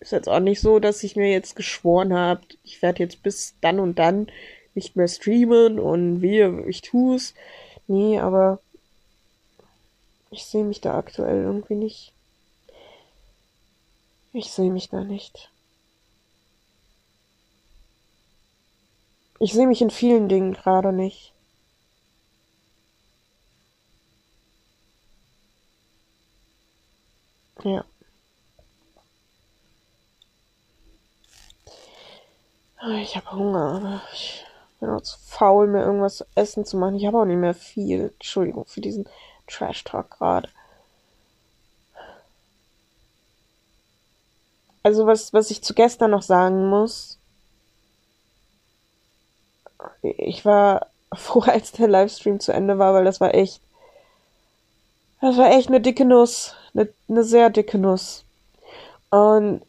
Ist 0.00 0.12
jetzt 0.12 0.28
auch 0.28 0.40
nicht 0.40 0.60
so, 0.60 0.80
dass 0.80 1.02
ich 1.02 1.16
mir 1.16 1.30
jetzt 1.30 1.56
geschworen 1.56 2.12
habe, 2.12 2.40
ich 2.64 2.82
werde 2.82 3.02
jetzt 3.02 3.22
bis 3.22 3.54
dann 3.60 3.80
und 3.80 3.98
dann 3.98 4.28
nicht 4.74 4.96
mehr 4.96 5.08
streamen 5.08 5.78
und 5.78 6.22
wie 6.22 6.40
ich 6.68 6.82
tu's. 6.82 7.34
Nee, 7.86 8.18
aber 8.18 8.60
ich 10.30 10.44
sehe 10.44 10.64
mich 10.64 10.80
da 10.80 10.96
aktuell 10.96 11.42
irgendwie 11.42 11.74
nicht. 11.74 12.12
Ich 14.32 14.52
sehe 14.52 14.70
mich 14.70 14.88
da 14.88 15.02
nicht. 15.02 15.50
Ich 19.40 19.52
sehe 19.54 19.66
mich 19.66 19.80
in 19.82 19.90
vielen 19.90 20.28
Dingen 20.28 20.52
gerade 20.52 20.92
nicht. 20.92 21.32
Ja. 27.64 27.84
Ich 33.02 33.16
habe 33.16 33.32
Hunger, 33.32 33.74
aber 33.74 34.02
ich 34.12 34.44
bin 34.80 34.90
auch 34.90 35.02
zu 35.02 35.18
faul, 35.18 35.66
mir 35.66 35.82
irgendwas 35.82 36.16
zu 36.16 36.24
essen 36.34 36.64
zu 36.64 36.76
machen. 36.76 36.96
Ich 36.96 37.06
habe 37.06 37.18
auch 37.18 37.24
nicht 37.26 37.36
mehr 37.36 37.54
viel. 37.54 38.12
Entschuldigung 38.14 38.64
für 38.66 38.80
diesen 38.80 39.08
Trash-Talk 39.46 40.10
gerade. 40.10 40.48
Also 44.82 45.06
was, 45.06 45.32
was 45.32 45.50
ich 45.50 45.62
zu 45.62 45.74
gestern 45.74 46.10
noch 46.10 46.22
sagen 46.22 46.68
muss. 46.68 47.18
Ich 50.02 50.44
war 50.44 50.86
froh, 51.14 51.42
als 51.42 51.72
der 51.72 51.88
Livestream 51.88 52.40
zu 52.40 52.52
Ende 52.52 52.78
war, 52.78 52.94
weil 52.94 53.04
das 53.04 53.20
war 53.20 53.34
echt, 53.34 53.60
das 55.20 55.36
war 55.36 55.50
echt 55.50 55.68
eine 55.68 55.80
dicke 55.80 56.06
Nuss. 56.06 56.54
Eine, 56.72 56.88
eine 57.08 57.24
sehr 57.24 57.50
dicke 57.50 57.78
Nuss. 57.78 58.24
Und 59.10 59.62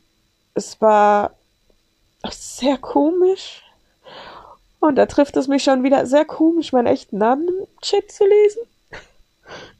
es 0.53 0.79
war 0.79 1.31
sehr 2.29 2.77
komisch. 2.77 3.63
Und 4.81 4.95
da 4.95 5.05
trifft 5.05 5.37
es 5.37 5.47
mich 5.47 5.63
schon 5.63 5.83
wieder 5.83 6.07
sehr 6.07 6.25
komisch, 6.25 6.73
meinen 6.73 6.87
echten 6.87 7.19
Namen 7.19 7.47
im 7.47 7.67
Chat 7.81 8.11
zu 8.11 8.25
lesen. 8.25 8.63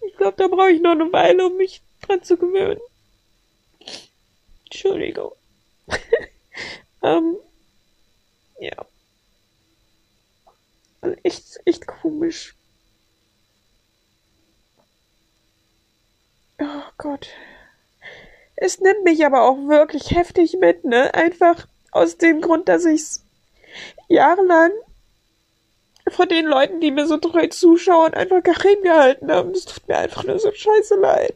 Ich 0.06 0.16
glaube, 0.16 0.36
da 0.38 0.48
brauche 0.48 0.70
ich 0.70 0.80
noch 0.80 0.92
eine 0.92 1.12
Weile, 1.12 1.48
um 1.48 1.58
mich 1.58 1.82
dran 2.02 2.22
zu 2.22 2.38
gewöhnen. 2.38 2.80
Entschuldigung. 4.66 5.32
ähm, 7.04 7.36
ja. 8.60 8.86
Echt, 11.24 11.60
echt 11.66 11.88
komisch. 11.88 12.56
Oh 16.60 16.92
Gott. 17.00 17.28
Es 18.56 18.80
nimmt 18.80 19.04
mich 19.04 19.26
aber 19.26 19.42
auch 19.42 19.58
wirklich 19.68 20.12
heftig 20.12 20.58
mit, 20.60 20.86
ne? 20.86 21.12
Einfach 21.16 21.68
aus 21.92 22.18
dem 22.18 22.40
Grund, 22.40 22.70
dass 22.70 22.86
ich's 22.86 23.26
jahrelang 24.08 24.72
von 26.10 26.28
den 26.30 26.46
Leuten, 26.46 26.80
die 26.82 26.92
mir 26.92 27.08
so 27.08 27.18
treu 27.18 27.48
zuschauen, 27.48 28.14
einfach 28.14 28.44
geheim 28.44 28.82
gehalten 28.84 29.32
haben. 29.32 29.52
Es 29.52 29.66
tut 29.66 29.88
mir 29.88 29.98
einfach 29.98 30.24
nur 30.24 30.40
so 30.40 30.52
scheiße 30.52 30.96
leid. 30.96 31.36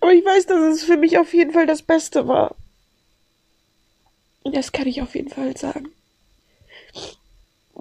Aber 0.00 0.12
ich 0.12 0.24
weiß, 0.24 0.46
dass 0.46 0.60
es 0.74 0.84
für 0.84 0.96
mich 0.96 1.18
auf 1.18 1.34
jeden 1.34 1.52
Fall 1.52 1.66
das 1.66 1.82
Beste 1.82 2.28
war. 2.28 2.54
Das 4.44 4.72
kann 4.72 4.86
ich 4.86 5.02
auf 5.02 5.14
jeden 5.14 5.30
Fall 5.30 5.56
sagen. 5.56 5.90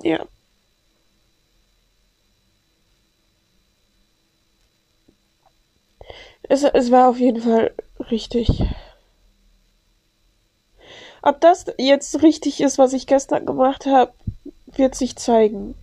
Ja. 0.02 0.26
Es, 6.44 6.64
es 6.64 6.92
war 6.92 7.10
auf 7.10 7.20
jeden 7.20 7.42
Fall 7.42 7.74
richtig. 8.12 8.64
Ob 11.26 11.42
das 11.42 11.66
jetzt 11.80 12.22
richtig 12.22 12.62
ist, 12.62 12.78
was 12.78 12.94
ich 12.94 13.08
gestern 13.08 13.48
gemacht 13.48 13.88
habe, 13.88 14.14
wird 14.68 14.94
sich 14.94 15.16
zeigen. 15.16 15.74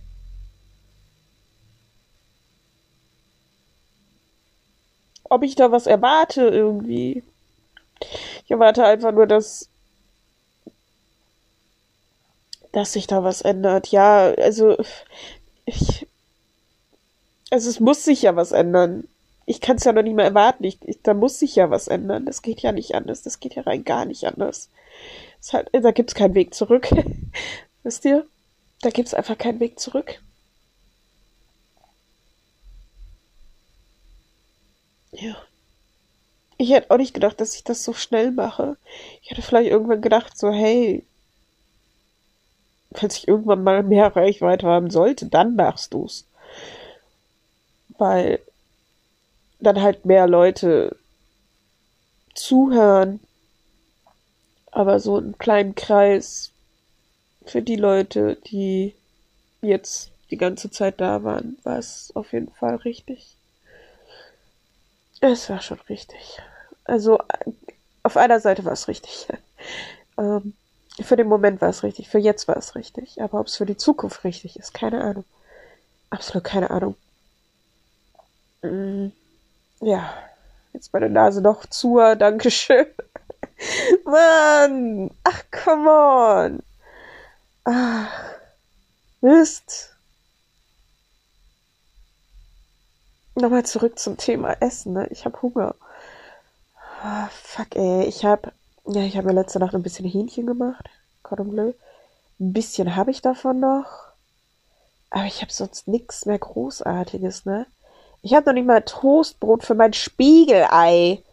Ob 5.25 5.43
ich 5.43 5.55
da 5.55 5.69
was 5.69 5.85
erwarte 5.85 6.43
irgendwie. 6.43 7.23
Ich 8.45 8.51
erwarte 8.51 8.85
einfach 8.85 9.11
nur, 9.11 9.27
dass 9.27 9.67
dass 12.71 12.93
sich 12.93 13.07
da 13.07 13.25
was 13.25 13.41
ändert. 13.41 13.89
Ja, 13.89 14.31
also 14.37 14.77
ich 15.65 16.07
also 17.51 17.69
es 17.69 17.81
muss 17.81 18.05
sich 18.05 18.21
ja 18.21 18.37
was 18.37 18.53
ändern. 18.53 19.09
Ich 19.45 19.59
kann 19.59 19.75
es 19.75 19.83
ja 19.83 19.91
noch 19.91 20.03
nicht 20.03 20.15
mehr 20.15 20.23
erwarten. 20.23 20.63
Ich, 20.63 20.77
ich, 20.85 21.01
da 21.03 21.13
muss 21.13 21.37
sich 21.37 21.57
ja 21.57 21.69
was 21.69 21.89
ändern. 21.89 22.25
Das 22.25 22.41
geht 22.41 22.61
ja 22.61 22.71
nicht 22.71 22.95
anders. 22.95 23.23
Das 23.23 23.41
geht 23.41 23.55
ja 23.55 23.63
rein 23.63 23.83
gar 23.83 24.05
nicht 24.05 24.23
anders. 24.23 24.69
Halt, 25.51 25.69
da 25.73 25.91
gibt's 25.91 26.15
keinen 26.15 26.35
Weg 26.35 26.53
zurück. 26.53 26.89
Wisst 27.83 28.05
ihr? 28.05 28.25
Da 28.81 28.89
gibt's 28.89 29.13
einfach 29.13 29.37
keinen 29.37 29.59
Weg 29.59 29.79
zurück. 29.79 30.21
Ja. 35.11 35.35
Ich 36.57 36.71
hätte 36.71 36.91
auch 36.91 36.97
nicht 36.97 37.13
gedacht, 37.13 37.41
dass 37.41 37.55
ich 37.55 37.63
das 37.63 37.83
so 37.83 37.93
schnell 37.93 38.31
mache. 38.31 38.77
Ich 39.21 39.31
hätte 39.31 39.41
vielleicht 39.41 39.69
irgendwann 39.69 40.01
gedacht, 40.01 40.37
so, 40.37 40.51
hey, 40.51 41.05
falls 42.93 43.17
ich 43.17 43.27
irgendwann 43.27 43.63
mal 43.63 43.83
mehr 43.83 44.15
Reichweite 44.15 44.67
haben 44.67 44.89
sollte, 44.89 45.25
dann 45.25 45.55
machst 45.55 45.93
du's. 45.93 46.25
Weil 47.97 48.39
dann 49.59 49.81
halt 49.81 50.05
mehr 50.05 50.27
Leute 50.27 50.95
zuhören 52.33 53.19
aber 54.73 54.99
so 54.99 55.17
einen 55.17 55.37
kleinen 55.37 55.75
Kreis 55.75 56.51
für 57.45 57.61
die 57.61 57.75
Leute, 57.75 58.37
die 58.47 58.95
jetzt 59.61 60.11
die 60.31 60.37
ganze 60.37 60.71
Zeit 60.71 60.99
da 60.99 61.23
waren, 61.23 61.57
war 61.63 61.77
es 61.77 62.11
auf 62.15 62.33
jeden 62.33 62.51
Fall 62.51 62.75
richtig. 62.77 63.35
Es 65.21 65.49
war 65.49 65.61
schon 65.61 65.79
richtig. 65.89 66.39
Also 66.85 67.19
auf 68.01 68.17
einer 68.17 68.39
Seite 68.39 68.65
war 68.65 68.73
es 68.73 68.87
richtig. 68.87 69.27
ähm, 70.17 70.53
für 71.01 71.15
den 71.15 71.27
Moment 71.27 71.61
war 71.61 71.69
es 71.69 71.83
richtig, 71.83 72.09
für 72.09 72.19
jetzt 72.19 72.47
war 72.47 72.57
es 72.57 72.75
richtig. 72.75 73.21
Aber 73.21 73.39
ob 73.39 73.47
es 73.47 73.57
für 73.57 73.65
die 73.65 73.77
Zukunft 73.77 74.23
richtig 74.23 74.57
ist, 74.57 74.73
keine 74.73 75.01
Ahnung. 75.03 75.25
Absolut 76.09 76.43
keine 76.43 76.69
Ahnung. 76.71 76.95
Mm, 78.63 79.07
ja, 79.81 80.13
jetzt 80.73 80.93
meine 80.93 81.09
Nase 81.09 81.41
noch 81.41 81.65
zu. 81.67 81.97
Dankeschön. 82.19 82.87
Mann! 84.05 85.11
Ach, 85.23 85.43
come 85.51 85.89
on! 85.89 86.63
Ach, 87.65 88.33
Mist. 89.21 89.95
Nochmal 93.35 93.65
zurück 93.65 93.97
zum 93.97 94.17
Thema 94.17 94.57
Essen, 94.61 94.93
ne? 94.93 95.07
Ich 95.07 95.25
hab 95.25 95.41
Hunger. 95.41 95.75
Oh, 97.03 97.27
fuck, 97.31 97.75
ey. 97.75 98.05
Ich 98.05 98.25
hab, 98.25 98.53
ja, 98.85 99.01
ich 99.01 99.17
habe 99.17 99.27
mir 99.27 99.33
letzte 99.33 99.59
Nacht 99.59 99.73
ein 99.73 99.83
bisschen 99.83 100.05
Hähnchen 100.05 100.45
gemacht. 100.45 100.89
Cordon 101.23 101.49
bleu. 101.49 101.73
Ein 102.39 102.53
bisschen 102.53 102.95
habe 102.95 103.11
ich 103.11 103.21
davon 103.21 103.59
noch. 103.59 104.07
Aber 105.09 105.25
ich 105.25 105.41
habe 105.41 105.51
sonst 105.51 105.87
nichts 105.87 106.25
mehr 106.25 106.39
Großartiges, 106.39 107.45
ne? 107.45 107.65
Ich 108.21 108.33
habe 108.33 108.45
noch 108.47 108.53
nicht 108.53 108.65
mal 108.65 108.81
Toastbrot 108.81 109.63
für 109.63 109.75
mein 109.75 109.93
Spiegelei. 109.93 111.23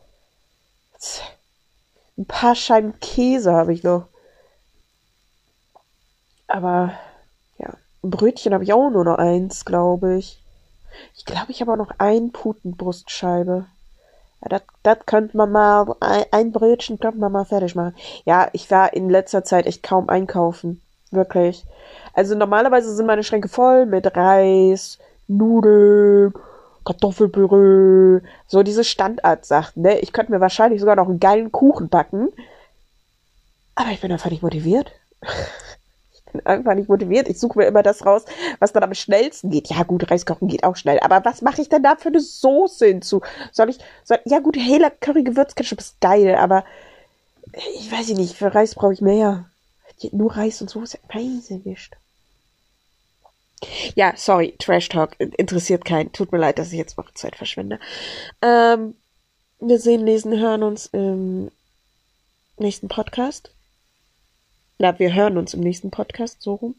Ein 2.17 2.27
paar 2.27 2.55
Scheiben 2.55 2.99
Käse 3.01 3.53
habe 3.53 3.73
ich 3.73 3.83
noch. 3.83 4.07
Aber 6.49 6.93
ja, 7.59 7.75
Brötchen 8.03 8.53
habe 8.53 8.65
ich 8.65 8.73
auch 8.73 8.91
nur 8.91 9.05
noch 9.05 9.19
eins, 9.19 9.65
glaube 9.65 10.17
ich. 10.17 10.43
Ich 11.17 11.25
glaube, 11.25 11.51
ich 11.53 11.61
habe 11.61 11.73
auch 11.73 11.77
noch 11.77 11.93
ein 11.99 12.33
Putenbrustscheibe. 12.33 13.67
Ja, 14.43 14.61
das 14.83 14.99
könnte 15.07 15.37
man 15.37 15.53
mal, 15.53 15.95
ein, 16.01 16.25
ein 16.31 16.53
Brötchen 16.53 16.99
könnte 16.99 17.19
man 17.19 17.33
mal 17.33 17.45
fertig 17.45 17.75
machen. 17.75 17.95
Ja, 18.25 18.49
ich 18.53 18.71
war 18.71 18.93
in 18.93 19.11
letzter 19.11 19.45
Zeit 19.45 19.67
echt 19.67 19.83
kaum 19.83 20.09
einkaufen. 20.09 20.81
Wirklich. 21.11 21.65
Also 22.15 22.35
normalerweise 22.35 22.95
sind 22.95 23.07
meine 23.07 23.25
Schränke 23.25 23.49
voll 23.49 23.87
mit 23.87 24.17
Reis, 24.17 24.99
Nudeln, 25.29 26.33
Kartoffelpüree, 26.91 28.21
so 28.47 28.63
diese 28.63 28.83
Standardsachen, 28.83 29.83
ne? 29.83 30.01
Ich 30.01 30.13
könnte 30.13 30.33
mir 30.33 30.41
wahrscheinlich 30.41 30.81
sogar 30.81 30.97
noch 30.97 31.09
einen 31.09 31.21
geilen 31.21 31.53
Kuchen 31.53 31.89
backen. 31.89 32.29
Aber 33.77 33.91
ich 33.91 34.01
bin 34.01 34.11
einfach 34.11 34.31
nicht 34.31 34.43
motiviert. 34.43 34.91
ich 36.13 36.25
bin 36.33 36.45
einfach 36.45 36.75
nicht 36.75 36.89
motiviert. 36.89 37.29
Ich 37.29 37.39
suche 37.39 37.59
mir 37.59 37.67
immer 37.67 37.85
das 37.85 38.05
raus, 38.05 38.25
was 38.59 38.73
dann 38.73 38.83
am 38.83 38.95
schnellsten 38.95 39.51
geht. 39.51 39.69
Ja, 39.69 39.85
gut, 39.85 40.11
Reis 40.11 40.27
kochen 40.27 40.49
geht 40.49 40.65
auch 40.65 40.75
schnell. 40.75 40.99
Aber 41.01 41.25
was 41.25 41.43
mache 41.43 41.63
ich 41.63 41.69
denn 41.69 41.85
da 41.85 41.95
für 41.95 42.09
eine 42.09 42.21
Soße 42.21 42.87
hinzu? 42.87 43.21
Soll 43.53 43.71
ich, 43.71 43.79
soll, 44.03 44.19
ja 44.25 44.41
gut, 44.41 44.57
Hela 44.57 44.91
Curry 44.91 45.23
Gewürzketchup 45.23 45.79
ist 45.79 46.01
geil, 46.01 46.35
aber 46.35 46.65
ich 47.79 47.91
weiß 47.91 48.09
nicht, 48.11 48.37
für 48.37 48.53
Reis 48.53 48.75
brauche 48.75 48.93
ich 48.93 49.01
mehr. 49.01 49.47
Nur 50.13 50.37
Reis 50.37 50.61
und 50.61 50.71
Soße, 50.71 50.99
weiß 51.13 51.51
ich. 51.65 51.91
Ja, 53.95 54.15
sorry, 54.17 54.55
Trash 54.59 54.89
Talk 54.89 55.17
interessiert 55.19 55.85
keinen. 55.85 56.13
Tut 56.13 56.33
mir 56.33 56.39
leid, 56.39 56.59
dass 56.59 56.73
ich 56.73 56.79
jetzt 56.79 56.97
noch 56.97 57.13
Zeit 57.13 57.37
verschwende. 57.37 57.79
Ähm, 58.41 58.95
wir 59.61 59.79
sehen, 59.79 60.07
lesen, 60.07 60.39
hören 60.39 60.63
uns 60.63 60.87
im 60.87 61.51
nächsten 62.57 62.89
Podcast. 62.89 63.53
Na, 64.79 64.99
wir 64.99 65.13
hören 65.13 65.37
uns 65.37 65.53
im 65.53 65.61
nächsten 65.61 65.91
Podcast, 65.91 66.41
so 66.41 66.55
rum. 66.55 66.75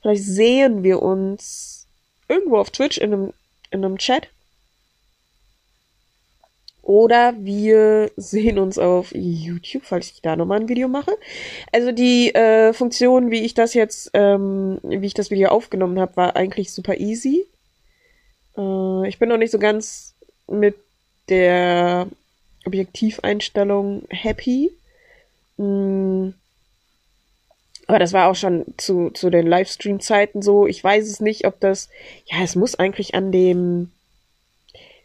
Vielleicht 0.00 0.22
sehen 0.22 0.84
wir 0.84 1.02
uns 1.02 1.88
irgendwo 2.28 2.58
auf 2.58 2.70
Twitch 2.70 2.98
in 2.98 3.12
einem, 3.12 3.32
in 3.72 3.84
einem 3.84 3.98
Chat. 3.98 4.28
Oder 6.82 7.34
wir 7.38 8.10
sehen 8.16 8.58
uns 8.58 8.78
auf 8.78 9.12
YouTube, 9.14 9.84
falls 9.84 10.10
ich 10.10 10.22
da 10.22 10.36
nochmal 10.36 10.60
ein 10.60 10.68
Video 10.68 10.88
mache. 10.88 11.12
Also 11.72 11.92
die 11.92 12.34
äh, 12.34 12.72
Funktion, 12.72 13.30
wie 13.30 13.44
ich 13.44 13.54
das 13.54 13.74
jetzt, 13.74 14.10
ähm, 14.14 14.78
wie 14.82 15.06
ich 15.06 15.14
das 15.14 15.30
Video 15.30 15.50
aufgenommen 15.50 16.00
habe, 16.00 16.16
war 16.16 16.36
eigentlich 16.36 16.72
super 16.72 16.96
easy. 16.98 17.46
Äh, 18.56 19.08
ich 19.08 19.18
bin 19.18 19.28
noch 19.28 19.36
nicht 19.36 19.50
so 19.52 19.58
ganz 19.58 20.14
mit 20.48 20.74
der 21.28 22.08
Objektiveinstellung 22.64 24.02
happy. 24.10 24.70
Mm. 25.56 26.30
Aber 27.86 27.98
das 27.98 28.12
war 28.12 28.28
auch 28.28 28.36
schon 28.36 28.66
zu, 28.76 29.10
zu 29.10 29.30
den 29.30 29.46
Livestream-Zeiten 29.46 30.42
so. 30.42 30.66
Ich 30.66 30.82
weiß 30.82 31.08
es 31.08 31.20
nicht, 31.20 31.46
ob 31.46 31.58
das. 31.60 31.88
Ja, 32.26 32.42
es 32.42 32.54
muss 32.54 32.76
eigentlich 32.76 33.14
an 33.14 33.32
dem. 33.32 33.90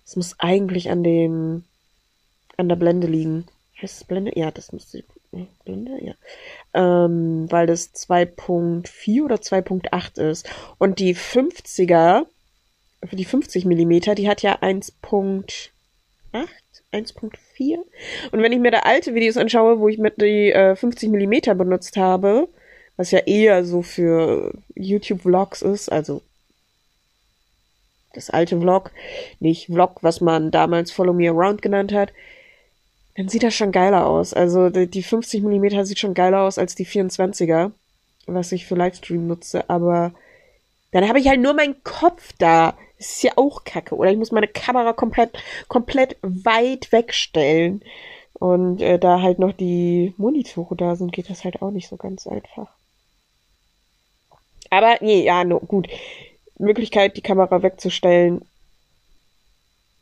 Es 0.05 0.15
muss 0.15 0.39
eigentlich 0.39 0.89
an 0.89 1.03
dem 1.03 1.63
an 2.57 2.69
der 2.69 2.75
Blende 2.75 3.07
liegen. 3.07 3.45
Heißt 3.81 4.01
es 4.01 4.03
Blende? 4.05 4.31
Ja, 4.35 4.51
das 4.51 4.71
müsste 4.71 5.03
Blende, 5.65 5.97
ja. 6.01 6.13
Ähm, 6.73 7.47
weil 7.49 7.67
das 7.67 7.93
2.4 7.93 9.23
oder 9.23 9.35
2.8 9.35 10.21
ist. 10.21 10.49
Und 10.77 10.99
die 10.99 11.15
50er, 11.15 12.25
für 13.03 13.15
die 13.15 13.25
50 13.25 13.65
Millimeter, 13.65 14.15
die 14.15 14.29
hat 14.29 14.41
ja 14.41 14.59
1.8, 14.59 15.59
1.4. 16.93 17.77
Und 18.31 18.41
wenn 18.41 18.53
ich 18.53 18.59
mir 18.59 18.71
da 18.71 18.79
alte 18.79 19.13
Videos 19.13 19.37
anschaue, 19.37 19.79
wo 19.79 19.89
ich 19.89 19.97
mit 19.97 20.21
die 20.21 20.51
äh, 20.51 20.75
50 20.75 21.09
Millimeter 21.09 21.55
benutzt 21.55 21.97
habe, 21.97 22.47
was 22.95 23.11
ja 23.11 23.19
eher 23.19 23.65
so 23.65 23.81
für 23.81 24.53
YouTube-Vlogs 24.75 25.61
ist, 25.61 25.91
also 25.91 26.21
das 28.15 28.29
alte 28.29 28.59
Vlog, 28.59 28.91
nicht 29.39 29.67
Vlog, 29.67 29.97
was 30.01 30.21
man 30.21 30.51
damals 30.51 30.91
Follow 30.91 31.13
Me 31.13 31.29
Around 31.29 31.61
genannt 31.61 31.93
hat, 31.93 32.11
dann 33.15 33.29
sieht 33.29 33.43
das 33.43 33.53
schon 33.55 33.71
geiler 33.71 34.07
aus. 34.07 34.33
Also 34.33 34.69
die 34.69 35.03
50 35.03 35.41
mm 35.41 35.83
sieht 35.83 35.99
schon 35.99 36.13
geiler 36.13 36.41
aus 36.41 36.57
als 36.57 36.75
die 36.75 36.85
24er, 36.85 37.71
was 38.27 38.51
ich 38.51 38.65
für 38.65 38.75
Livestream 38.75 39.27
nutze, 39.27 39.69
aber 39.69 40.13
dann 40.91 41.09
habe 41.09 41.19
ich 41.19 41.27
halt 41.27 41.41
nur 41.41 41.53
meinen 41.53 41.83
Kopf 41.83 42.31
da. 42.37 42.73
Ist 42.97 43.21
ja 43.23 43.33
auch 43.35 43.65
kacke. 43.65 43.95
Oder 43.95 44.11
ich 44.11 44.17
muss 44.17 44.31
meine 44.31 44.47
Kamera 44.47 44.93
komplett, 44.93 45.37
komplett 45.67 46.15
weit 46.21 46.89
wegstellen. 46.93 47.83
Und 48.31 48.81
äh, 48.81 48.97
da 48.97 49.21
halt 49.21 49.37
noch 49.37 49.51
die 49.51 50.13
Monitore 50.15 50.77
da 50.77 50.95
sind, 50.95 51.11
geht 51.11 51.29
das 51.29 51.43
halt 51.43 51.61
auch 51.61 51.71
nicht 51.71 51.89
so 51.89 51.97
ganz 51.97 52.25
einfach. 52.27 52.69
Aber 54.69 54.95
nee, 55.01 55.23
ja, 55.25 55.43
no, 55.43 55.59
gut. 55.59 55.89
Möglichkeit, 56.57 57.17
die 57.17 57.21
Kamera 57.21 57.61
wegzustellen 57.61 58.41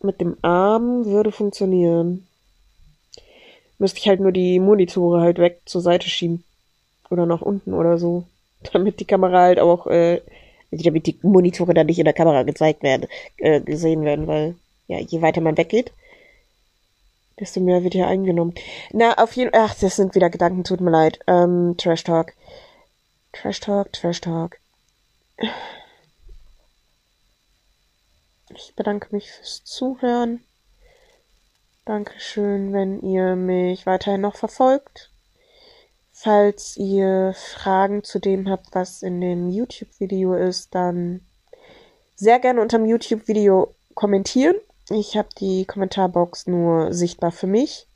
mit 0.03 0.21
dem 0.21 0.37
Arm 0.41 1.05
würde 1.05 1.31
funktionieren. 1.31 2.27
Müsste 3.79 3.99
ich 3.99 4.07
halt 4.07 4.19
nur 4.19 4.31
die 4.31 4.59
Monitore 4.59 5.21
halt 5.21 5.39
weg 5.39 5.61
zur 5.65 5.81
Seite 5.81 6.09
schieben. 6.09 6.43
Oder 7.09 7.25
nach 7.25 7.41
unten 7.41 7.73
oder 7.73 7.97
so. 7.97 8.25
Damit 8.73 8.99
die 8.99 9.05
Kamera 9.05 9.41
halt 9.41 9.59
auch, 9.59 9.87
äh, 9.87 10.21
damit 10.71 11.05
die 11.05 11.19
Monitore 11.21 11.73
dann 11.73 11.85
nicht 11.85 11.99
in 11.99 12.05
der 12.05 12.13
Kamera 12.13 12.41
gezeigt 12.43 12.81
werden, 12.81 13.07
äh, 13.37 13.61
gesehen 13.61 14.05
werden, 14.05 14.25
weil, 14.25 14.55
ja, 14.87 14.97
je 14.97 15.21
weiter 15.21 15.39
man 15.39 15.55
weggeht, 15.55 15.91
desto 17.39 17.59
mehr 17.59 17.83
wird 17.83 17.93
hier 17.93 18.07
eingenommen. 18.07 18.55
Na, 18.91 19.13
auf 19.21 19.33
jeden 19.33 19.51
Fall, 19.51 19.65
ach, 19.65 19.75
das 19.79 19.97
sind 19.97 20.15
wieder 20.15 20.31
Gedanken, 20.31 20.63
tut 20.63 20.81
mir 20.81 20.89
leid. 20.89 21.19
Ähm, 21.27 21.75
Trash 21.77 22.03
Talk. 22.03 22.33
Trash 23.33 23.59
Talk, 23.59 23.93
Trash 23.93 24.21
Talk. 24.21 24.57
Ich 28.55 28.75
bedanke 28.75 29.07
mich 29.11 29.31
fürs 29.31 29.63
Zuhören. 29.63 30.43
Dankeschön, 31.85 32.71
wenn 32.71 33.01
ihr 33.01 33.35
mich 33.35 33.85
weiterhin 33.85 34.21
noch 34.21 34.35
verfolgt. 34.35 35.11
Falls 36.11 36.77
ihr 36.77 37.33
Fragen 37.33 38.03
zu 38.03 38.19
dem 38.19 38.49
habt, 38.49 38.67
was 38.73 39.01
in 39.01 39.19
dem 39.19 39.49
YouTube-Video 39.49 40.35
ist, 40.35 40.73
dann 40.75 41.21
sehr 42.15 42.39
gerne 42.39 42.61
unter 42.61 42.77
dem 42.77 42.85
YouTube-Video 42.85 43.73
kommentieren. 43.95 44.55
Ich 44.89 45.17
habe 45.17 45.29
die 45.39 45.65
Kommentarbox 45.65 46.47
nur 46.47 46.93
sichtbar 46.93 47.31
für 47.31 47.47
mich. 47.47 47.87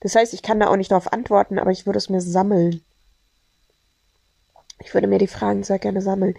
Das 0.00 0.14
heißt, 0.14 0.34
ich 0.34 0.42
kann 0.42 0.60
da 0.60 0.68
auch 0.68 0.76
nicht 0.76 0.90
darauf 0.90 1.12
antworten, 1.12 1.58
aber 1.58 1.70
ich 1.70 1.86
würde 1.86 1.98
es 1.98 2.08
mir 2.08 2.20
sammeln. 2.20 2.82
Ich 4.78 4.92
würde 4.92 5.06
mir 5.06 5.18
die 5.18 5.26
Fragen 5.26 5.62
sehr 5.62 5.78
gerne 5.78 6.02
sammeln. 6.02 6.36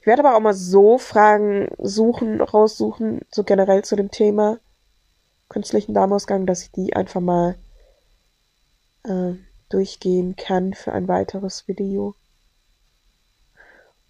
Ich 0.00 0.06
werde 0.06 0.24
aber 0.24 0.36
auch 0.36 0.40
mal 0.40 0.54
so 0.54 0.98
Fragen 0.98 1.68
suchen, 1.78 2.40
raussuchen, 2.40 3.22
so 3.30 3.42
generell 3.42 3.82
zu 3.82 3.96
dem 3.96 4.10
Thema 4.10 4.58
künstlichen 5.48 5.94
Darmausgang, 5.94 6.46
dass 6.46 6.62
ich 6.62 6.70
die 6.70 6.94
einfach 6.94 7.20
mal 7.20 7.56
äh, 9.04 9.32
durchgehen 9.68 10.36
kann 10.36 10.74
für 10.74 10.92
ein 10.92 11.08
weiteres 11.08 11.66
Video. 11.66 12.14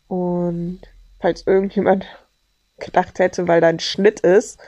Und 0.06 0.80
falls 1.18 1.46
irgendjemand 1.46 2.06
gedacht 2.78 3.18
hätte, 3.18 3.48
weil 3.48 3.60
da 3.60 3.68
ein 3.68 3.80
Schnitt 3.80 4.20
ist, 4.20 4.58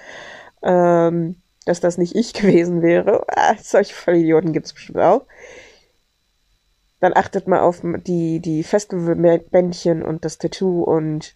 ähm, 0.63 1.37
dass 1.67 1.81
das 1.81 1.99
nicht 1.99 2.15
ich 2.15 2.33
gewesen 2.33 2.83
wäre, 2.83 3.27
äh, 3.29 3.55
solche 3.63 3.95
Vollidioten 3.95 4.53
gibt's 4.53 4.73
bestimmt 4.73 4.99
auch 4.99 5.27
dann 7.03 7.17
achtet 7.17 7.49
mal 7.49 7.59
auf 7.59 7.83
die, 7.83 8.39
die 8.39 8.63
Festivalbändchen 8.63 10.05
und 10.05 10.25
das 10.25 10.39
Tattoo 10.39 10.85
und, 10.85 11.35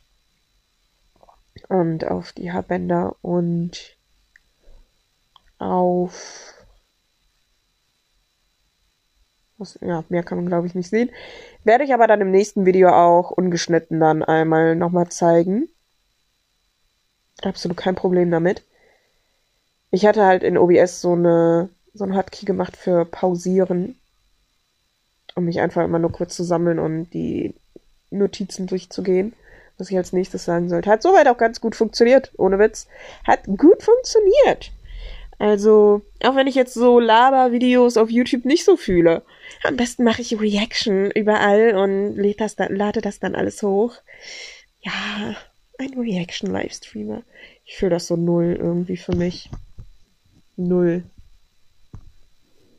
und 1.68 2.06
auf 2.06 2.30
die 2.30 2.52
Haarbänder 2.52 3.16
und 3.20 3.96
auf 5.58 6.54
was, 9.58 9.76
ja, 9.80 10.04
mehr 10.08 10.22
kann 10.22 10.38
man 10.38 10.46
glaube 10.46 10.68
ich 10.68 10.76
nicht 10.76 10.88
sehen. 10.88 11.10
Werde 11.64 11.82
ich 11.82 11.92
aber 11.92 12.06
dann 12.06 12.20
im 12.20 12.30
nächsten 12.30 12.64
Video 12.64 12.90
auch 12.90 13.32
ungeschnitten 13.32 13.98
dann 13.98 14.22
einmal 14.22 14.76
nochmal 14.76 15.08
zeigen. 15.08 15.68
Absolut 17.42 17.76
kein 17.76 17.96
Problem 17.96 18.30
damit. 18.30 18.64
Ich 19.90 20.06
hatte 20.06 20.24
halt 20.24 20.44
in 20.44 20.58
OBS 20.58 21.00
so 21.00 21.14
eine, 21.14 21.70
so 21.92 22.04
ein 22.04 22.16
Hotkey 22.16 22.44
gemacht 22.44 22.76
für 22.76 23.04
Pausieren 23.04 23.98
um 25.36 25.44
mich 25.44 25.60
einfach 25.60 25.84
immer 25.84 25.98
nur 25.98 26.10
kurz 26.10 26.34
zu 26.34 26.42
sammeln 26.42 26.78
und 26.78 27.10
die 27.10 27.54
Notizen 28.10 28.66
durchzugehen, 28.66 29.34
was 29.78 29.90
ich 29.90 29.96
als 29.96 30.12
nächstes 30.12 30.44
sagen 30.44 30.68
sollte. 30.68 30.90
Hat 30.90 31.02
soweit 31.02 31.28
auch 31.28 31.38
ganz 31.38 31.60
gut 31.60 31.76
funktioniert, 31.76 32.32
ohne 32.38 32.58
Witz. 32.58 32.88
Hat 33.24 33.44
gut 33.44 33.82
funktioniert. 33.82 34.72
Also, 35.38 36.00
auch 36.24 36.34
wenn 36.34 36.46
ich 36.46 36.54
jetzt 36.54 36.72
so 36.72 36.98
Laber-Videos 36.98 37.98
auf 37.98 38.10
YouTube 38.10 38.46
nicht 38.46 38.64
so 38.64 38.76
fühle. 38.76 39.22
Am 39.64 39.76
besten 39.76 40.02
mache 40.02 40.22
ich 40.22 40.40
Reaction 40.40 41.10
überall 41.10 41.76
und 41.76 42.16
lade 42.16 42.36
das, 42.38 42.56
dann, 42.56 42.74
lade 42.74 43.02
das 43.02 43.20
dann 43.20 43.34
alles 43.34 43.62
hoch. 43.62 43.94
Ja, 44.80 45.36
ein 45.78 45.92
Reaction-Livestreamer. 45.98 47.22
Ich 47.66 47.76
fühle 47.76 47.90
das 47.90 48.06
so 48.06 48.16
null 48.16 48.56
irgendwie 48.58 48.96
für 48.96 49.14
mich. 49.14 49.50
Null. 50.56 51.04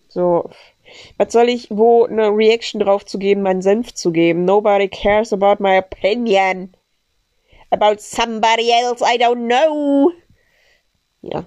So, 0.07 0.49
was 1.17 1.31
soll 1.31 1.49
ich 1.49 1.69
wo 1.69 2.05
eine 2.05 2.29
Reaction 2.29 2.79
drauf 2.79 3.05
zu 3.05 3.19
geben, 3.19 3.41
meinen 3.41 3.61
Senf 3.61 3.93
zu 3.93 4.11
geben? 4.11 4.45
Nobody 4.45 4.87
cares 4.87 5.33
about 5.33 5.61
my 5.61 5.77
opinion. 5.77 6.75
About 7.69 7.99
somebody 7.99 8.71
else 8.71 9.01
I 9.03 9.17
don't 9.17 9.47
know. 9.47 10.11
Ja. 11.21 11.45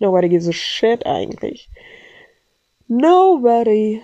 Nobody 0.00 0.28
gives 0.28 0.48
a 0.48 0.52
shit 0.52 1.04
eigentlich. 1.04 1.68
Nobody. 2.88 4.02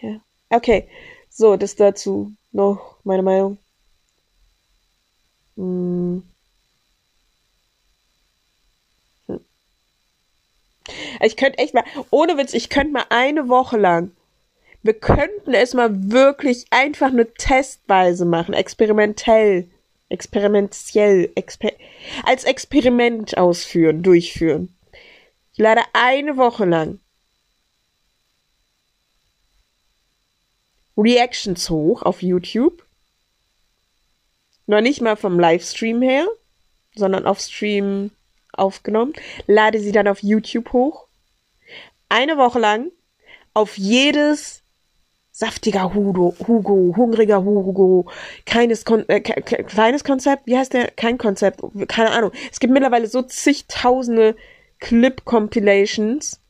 Ja. 0.00 0.20
Okay. 0.50 0.88
So, 1.28 1.56
das 1.56 1.76
dazu 1.76 2.32
noch 2.52 2.98
meine 3.04 3.22
Meinung. 3.22 3.58
Hm. 5.56 6.22
Ich 11.20 11.36
könnte 11.36 11.58
echt 11.58 11.74
mal, 11.74 11.84
ohne 12.10 12.36
Witz, 12.38 12.54
ich 12.54 12.68
könnte 12.68 12.92
mal 12.92 13.06
eine 13.10 13.48
Woche 13.48 13.76
lang. 13.76 14.12
Wir 14.82 14.94
könnten 14.94 15.54
es 15.54 15.74
mal 15.74 15.90
wirklich 16.12 16.66
einfach 16.70 17.08
eine 17.08 17.32
Testweise 17.34 18.24
machen, 18.24 18.54
experimentell, 18.54 19.68
experimentiell, 20.08 21.30
exper 21.34 21.72
als 22.24 22.44
Experiment 22.44 23.36
ausführen, 23.36 24.02
durchführen. 24.02 24.74
Ich 25.52 25.58
lade 25.58 25.82
eine 25.92 26.36
Woche 26.36 26.64
lang 26.64 27.00
Reactions 30.96 31.70
hoch 31.70 32.02
auf 32.02 32.22
YouTube. 32.22 32.84
Noch 34.66 34.80
nicht 34.80 35.00
mal 35.00 35.16
vom 35.16 35.38
Livestream 35.38 36.02
her, 36.02 36.26
sondern 36.94 37.26
auf 37.26 37.40
Stream 37.40 38.10
aufgenommen, 38.52 39.14
lade 39.46 39.80
sie 39.80 39.92
dann 39.92 40.08
auf 40.08 40.22
YouTube 40.22 40.72
hoch. 40.72 41.07
Eine 42.08 42.36
Woche 42.38 42.58
lang 42.58 42.90
auf 43.54 43.76
jedes 43.76 44.62
saftiger 45.38 45.94
Hugo, 45.94 46.34
Hugo, 46.46 46.94
hungriger 46.96 47.44
Hugo, 47.44 48.10
keines 48.44 48.84
Kon 48.84 49.08
äh, 49.08 49.20
kleines 49.20 50.02
Konzept, 50.02 50.46
wie 50.46 50.58
heißt 50.58 50.72
der? 50.72 50.90
Kein 50.90 51.16
Konzept, 51.16 51.60
keine 51.86 52.10
Ahnung. 52.10 52.32
Es 52.50 52.58
gibt 52.58 52.72
mittlerweile 52.72 53.06
so 53.06 53.22
zigtausende 53.22 54.34
Clip-Compilations. 54.80 56.40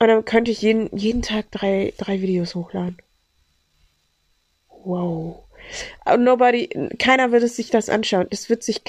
Und 0.00 0.08
dann 0.08 0.24
könnte 0.24 0.50
ich 0.50 0.62
jeden, 0.62 0.96
jeden 0.96 1.22
Tag 1.22 1.50
drei, 1.52 1.94
drei 1.96 2.20
Videos 2.20 2.56
hochladen. 2.56 2.98
Wow. 4.68 5.44
Nobody, 6.18 6.68
keiner 6.98 7.30
wird 7.32 7.44
es 7.44 7.56
sich 7.56 7.70
das 7.70 7.88
anschauen. 7.88 8.26
Es 8.30 8.50
wird 8.50 8.62
sich, 8.62 8.82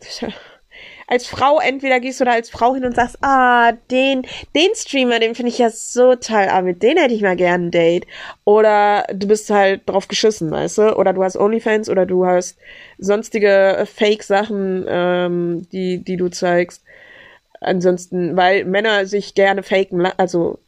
als 1.12 1.26
Frau 1.26 1.60
entweder 1.60 2.00
gehst 2.00 2.20
du 2.20 2.24
da 2.24 2.32
als 2.32 2.48
Frau 2.48 2.74
hin 2.74 2.86
und 2.86 2.96
sagst, 2.96 3.18
ah, 3.20 3.72
den, 3.90 4.22
den 4.56 4.74
Streamer, 4.74 5.20
den 5.20 5.34
finde 5.34 5.50
ich 5.50 5.58
ja 5.58 5.68
so 5.68 6.14
toll, 6.14 6.46
ah, 6.48 6.62
mit 6.62 6.82
denen 6.82 6.96
hätte 6.96 7.12
ich 7.12 7.20
mal 7.20 7.36
gern 7.36 7.66
ein 7.66 7.70
Date. 7.70 8.06
Oder 8.44 9.04
du 9.12 9.28
bist 9.28 9.50
halt 9.50 9.86
drauf 9.86 10.08
geschissen, 10.08 10.50
weißt 10.50 10.78
du? 10.78 10.96
Oder 10.96 11.12
du 11.12 11.22
hast 11.22 11.36
Onlyfans 11.36 11.90
oder 11.90 12.06
du 12.06 12.24
hast 12.24 12.56
sonstige 12.96 13.84
Fake-Sachen, 13.94 14.86
ähm, 14.88 15.68
die, 15.70 16.02
die 16.02 16.16
du 16.16 16.30
zeigst. 16.30 16.82
Ansonsten, 17.60 18.34
weil 18.34 18.64
Männer 18.64 19.04
sich 19.04 19.34
gerne 19.34 19.62
faken, 19.62 20.06
also 20.16 20.60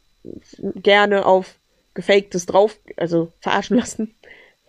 gerne 0.75 1.25
auf 1.25 1.55
gefaktes 1.95 2.45
drauf, 2.45 2.77
also 2.97 3.31
verarschen 3.39 3.77
lassen. 3.77 4.13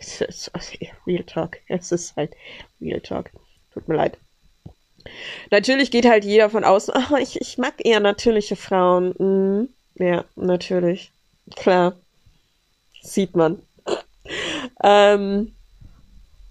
Real 1.06 1.24
Talk. 1.24 1.58
Es 1.68 1.92
ist 1.92 2.16
halt 2.16 2.32
Real 2.80 3.00
Talk. 3.00 3.30
Tut 3.74 3.88
mir 3.88 3.96
leid. 3.96 4.16
Natürlich 5.50 5.90
geht 5.90 6.06
halt 6.06 6.24
jeder 6.24 6.50
von 6.50 6.64
außen, 6.64 6.94
oh, 7.12 7.16
ich, 7.16 7.40
ich 7.40 7.58
mag 7.58 7.74
eher 7.78 8.00
natürliche 8.00 8.56
Frauen. 8.56 9.14
Mhm. 9.18 9.68
Ja, 9.98 10.24
natürlich. 10.36 11.12
Klar. 11.54 11.94
Sieht 13.02 13.36
man. 13.36 13.62
ähm, 14.82 15.52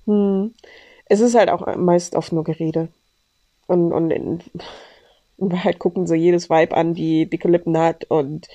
hm. 0.05 0.53
es 1.05 1.19
ist 1.19 1.35
halt 1.35 1.49
auch 1.49 1.75
meist 1.75 2.15
oft 2.15 2.31
nur 2.31 2.43
Gerede. 2.43 2.87
Und, 3.67 3.91
und 3.91 4.11
in, 4.11 4.41
in 5.37 5.51
Wahrheit 5.51 5.79
gucken 5.79 6.07
sie 6.07 6.15
jedes 6.15 6.49
Weib 6.49 6.73
an, 6.73 6.93
die 6.93 7.29
dicke 7.29 7.49
Lippen 7.49 7.77
hat 7.77 8.05
und 8.05 8.47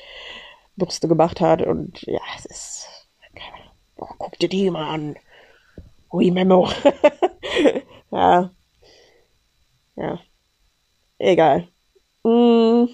Brüste 0.77 1.09
gemacht 1.09 1.41
hat. 1.41 1.63
Und 1.63 2.03
ja, 2.03 2.21
es 2.37 2.47
ist. 2.47 2.87
Oh, 3.97 4.09
guck 4.19 4.39
dir 4.39 4.49
die 4.49 4.71
mal 4.71 4.89
an. 4.89 5.17
Ui, 6.13 6.31
Memo. 6.31 6.69
ja. 8.11 8.51
Ja. 10.01 10.19
Egal. 11.19 11.69
Mm, 12.25 12.89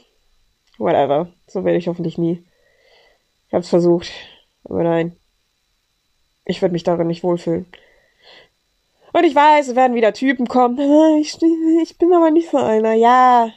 whatever. 0.77 1.33
So 1.47 1.64
werde 1.64 1.79
ich 1.79 1.87
hoffentlich 1.87 2.19
nie. 2.19 2.45
Ich 3.47 3.55
hab's 3.55 3.69
versucht. 3.69 4.11
Aber 4.64 4.83
nein. 4.83 5.16
Ich 6.45 6.62
würde 6.62 6.73
mich 6.73 6.83
darin 6.83 7.07
nicht 7.07 7.23
wohlfühlen. 7.23 7.66
Und 9.12 9.25
ich 9.25 9.37
weiß, 9.37 9.69
es 9.69 9.77
werden 9.77 9.95
wieder 9.95 10.12
Typen 10.12 10.49
kommen. 10.49 10.79
Ich, 11.21 11.38
ich 11.83 11.97
bin 11.97 12.12
aber 12.12 12.31
nicht 12.33 12.51
so 12.51 12.59
einer. 12.59 12.95
Ja. 12.95 13.53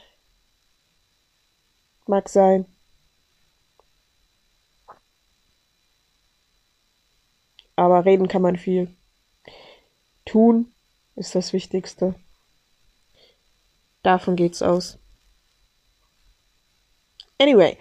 Mag 2.06 2.30
sein. 2.30 2.66
Aber 7.76 8.06
reden 8.06 8.28
kann 8.28 8.44
man 8.44 8.58
viel. 8.58 8.96
Tun 10.26 10.72
ist 11.16 11.34
das 11.34 11.52
Wichtigste. 11.54 12.14
Davon 14.04 14.36
geht's 14.36 14.62
aus. 14.62 14.98
Anyway. 17.38 17.78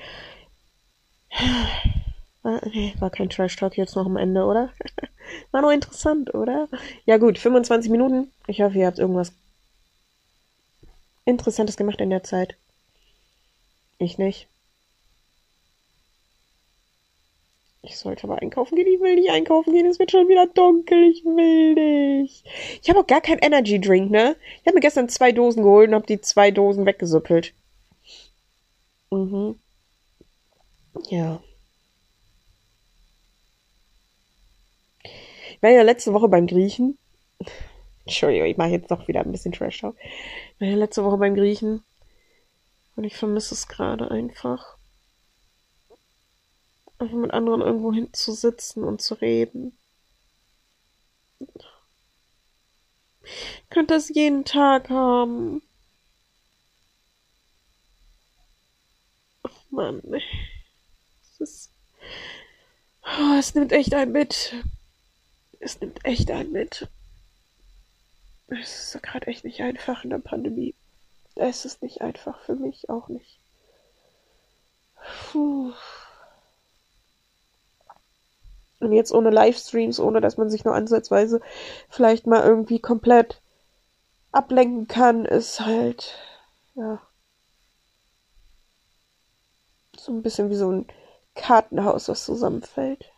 War, 2.42 2.60
nee, 2.66 2.94
war 2.98 3.10
kein 3.10 3.28
Trash 3.28 3.56
Talk 3.56 3.76
jetzt 3.76 3.96
noch 3.96 4.06
am 4.06 4.16
Ende, 4.16 4.44
oder? 4.44 4.72
war 5.50 5.62
noch 5.62 5.70
interessant, 5.70 6.32
oder? 6.34 6.68
Ja 7.04 7.18
gut, 7.18 7.38
25 7.38 7.90
Minuten. 7.90 8.32
Ich 8.46 8.62
hoffe, 8.62 8.78
ihr 8.78 8.86
habt 8.86 8.98
irgendwas 8.98 9.32
Interessantes 11.24 11.76
gemacht 11.76 12.00
in 12.00 12.10
der 12.10 12.22
Zeit. 12.22 12.56
Ich 13.98 14.16
nicht. 14.16 14.48
Ich 17.82 17.96
sollte 17.96 18.24
aber 18.24 18.42
einkaufen 18.42 18.76
gehen. 18.76 18.88
Ich 18.88 19.00
will 19.00 19.14
nicht 19.14 19.30
einkaufen 19.30 19.72
gehen. 19.72 19.86
Es 19.86 19.98
wird 19.98 20.10
schon 20.10 20.28
wieder 20.28 20.46
dunkel. 20.46 21.10
Ich 21.10 21.24
will 21.24 21.74
nicht. 21.74 22.44
Ich 22.82 22.88
habe 22.88 23.00
auch 23.00 23.06
gar 23.06 23.20
keinen 23.20 23.38
Energy 23.38 23.80
Drink, 23.80 24.10
ne? 24.10 24.36
Ich 24.60 24.66
habe 24.66 24.74
mir 24.74 24.80
gestern 24.80 25.08
zwei 25.08 25.32
Dosen 25.32 25.62
geholt 25.62 25.88
und 25.88 25.94
habe 25.94 26.06
die 26.06 26.20
zwei 26.20 26.50
Dosen 26.50 26.86
weggesuppelt. 26.86 27.54
Mhm. 29.10 29.58
Ja. 31.08 31.40
Ich 35.04 35.62
war 35.62 35.70
ja 35.70 35.82
letzte 35.82 36.12
Woche 36.12 36.28
beim 36.28 36.46
Griechen. 36.46 36.98
Entschuldigung, 38.04 38.46
ich 38.46 38.56
mache 38.56 38.70
jetzt 38.70 38.90
doch 38.90 39.06
wieder 39.06 39.20
ein 39.20 39.32
bisschen 39.32 39.52
Trash 39.52 39.80
Talk. 39.80 39.96
Ich 40.54 40.60
war 40.60 40.68
ja 40.68 40.76
letzte 40.76 41.04
Woche 41.04 41.18
beim 41.18 41.34
Griechen. 41.34 41.84
Und 42.96 43.04
ich 43.04 43.16
vermisse 43.16 43.54
es 43.54 43.68
gerade 43.68 44.10
einfach 44.10 44.77
einfach 46.98 47.16
mit 47.16 47.32
anderen 47.32 47.60
irgendwo 47.60 47.92
hinzusitzen 47.92 48.84
und 48.84 49.00
zu 49.00 49.14
reden. 49.14 49.76
Ich 51.40 51.48
könnte 53.70 53.94
das 53.94 54.08
jeden 54.08 54.44
Tag 54.44 54.90
haben. 54.90 55.62
Oh 59.44 59.48
Mann. 59.70 60.02
Es 61.22 61.40
ist. 61.40 61.70
Oh, 63.04 63.36
es 63.38 63.54
nimmt 63.54 63.72
echt 63.72 63.94
ein 63.94 64.12
mit. 64.12 64.54
Es 65.60 65.80
nimmt 65.80 66.04
echt 66.04 66.30
ein 66.30 66.50
mit. 66.50 66.88
Es 68.48 68.94
ist 68.94 69.02
gerade 69.02 69.26
echt 69.26 69.44
nicht 69.44 69.60
einfach 69.60 70.04
in 70.04 70.10
der 70.10 70.18
Pandemie. 70.18 70.74
Es 71.34 71.64
ist 71.64 71.82
nicht 71.82 72.00
einfach 72.00 72.40
für 72.44 72.56
mich 72.56 72.88
auch 72.88 73.08
nicht. 73.08 73.38
Puh. 75.30 75.72
Und 78.80 78.92
jetzt 78.92 79.12
ohne 79.12 79.30
Livestreams, 79.30 79.98
ohne 79.98 80.20
dass 80.20 80.36
man 80.36 80.50
sich 80.50 80.64
nur 80.64 80.74
ansatzweise 80.74 81.40
vielleicht 81.88 82.26
mal 82.26 82.44
irgendwie 82.44 82.78
komplett 82.78 83.40
ablenken 84.30 84.86
kann, 84.86 85.24
ist 85.24 85.60
halt, 85.60 86.16
ja, 86.74 87.00
so 89.96 90.12
ein 90.12 90.22
bisschen 90.22 90.50
wie 90.50 90.56
so 90.56 90.70
ein 90.70 90.86
Kartenhaus, 91.34 92.08
was 92.08 92.24
zusammenfällt. 92.24 93.10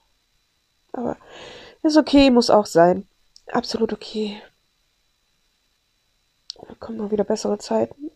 Aber 0.93 1.17
ist 1.83 1.97
okay, 1.97 2.31
muss 2.31 2.51
auch 2.51 2.67
sein. 2.67 3.07
Absolut 3.47 3.93
okay. 3.93 4.41
Da 6.55 6.75
kommen 6.75 6.99
noch 6.99 7.11
wieder 7.11 7.25
bessere 7.25 7.59
Zeiten. 7.59 8.11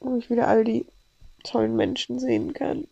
Wo 0.00 0.16
ich 0.16 0.30
wieder 0.30 0.48
all 0.48 0.64
die 0.64 0.86
tollen 1.44 1.76
Menschen 1.76 2.18
sehen 2.18 2.52
kann. 2.52 2.86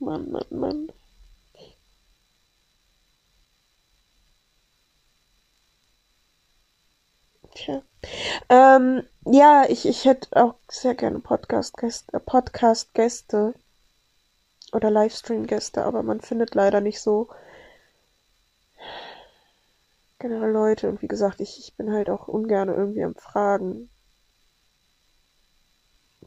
Mann, 0.00 0.30
Mann, 0.30 0.44
Mann. 0.50 0.92
Tja. 7.54 7.82
Ähm, 8.48 9.04
ja, 9.26 9.64
ich, 9.68 9.86
ich 9.86 10.04
hätte 10.04 10.28
auch 10.42 10.54
sehr 10.68 10.94
gerne 10.94 11.20
Podcast-Gäste 11.20 12.16
äh, 12.16 12.20
Podcast 12.20 12.90
-Gäste 12.94 13.54
oder 14.72 14.90
Livestream-Gäste, 14.90 15.84
aber 15.84 16.02
man 16.02 16.20
findet 16.20 16.54
leider 16.54 16.80
nicht 16.80 17.00
so 17.00 17.28
generell 20.20 20.52
Leute. 20.52 20.88
Und 20.88 21.02
wie 21.02 21.08
gesagt, 21.08 21.40
ich, 21.40 21.58
ich 21.58 21.76
bin 21.76 21.92
halt 21.92 22.10
auch 22.10 22.28
ungern 22.28 22.68
irgendwie 22.68 23.02
am 23.02 23.16
Fragen. 23.16 23.90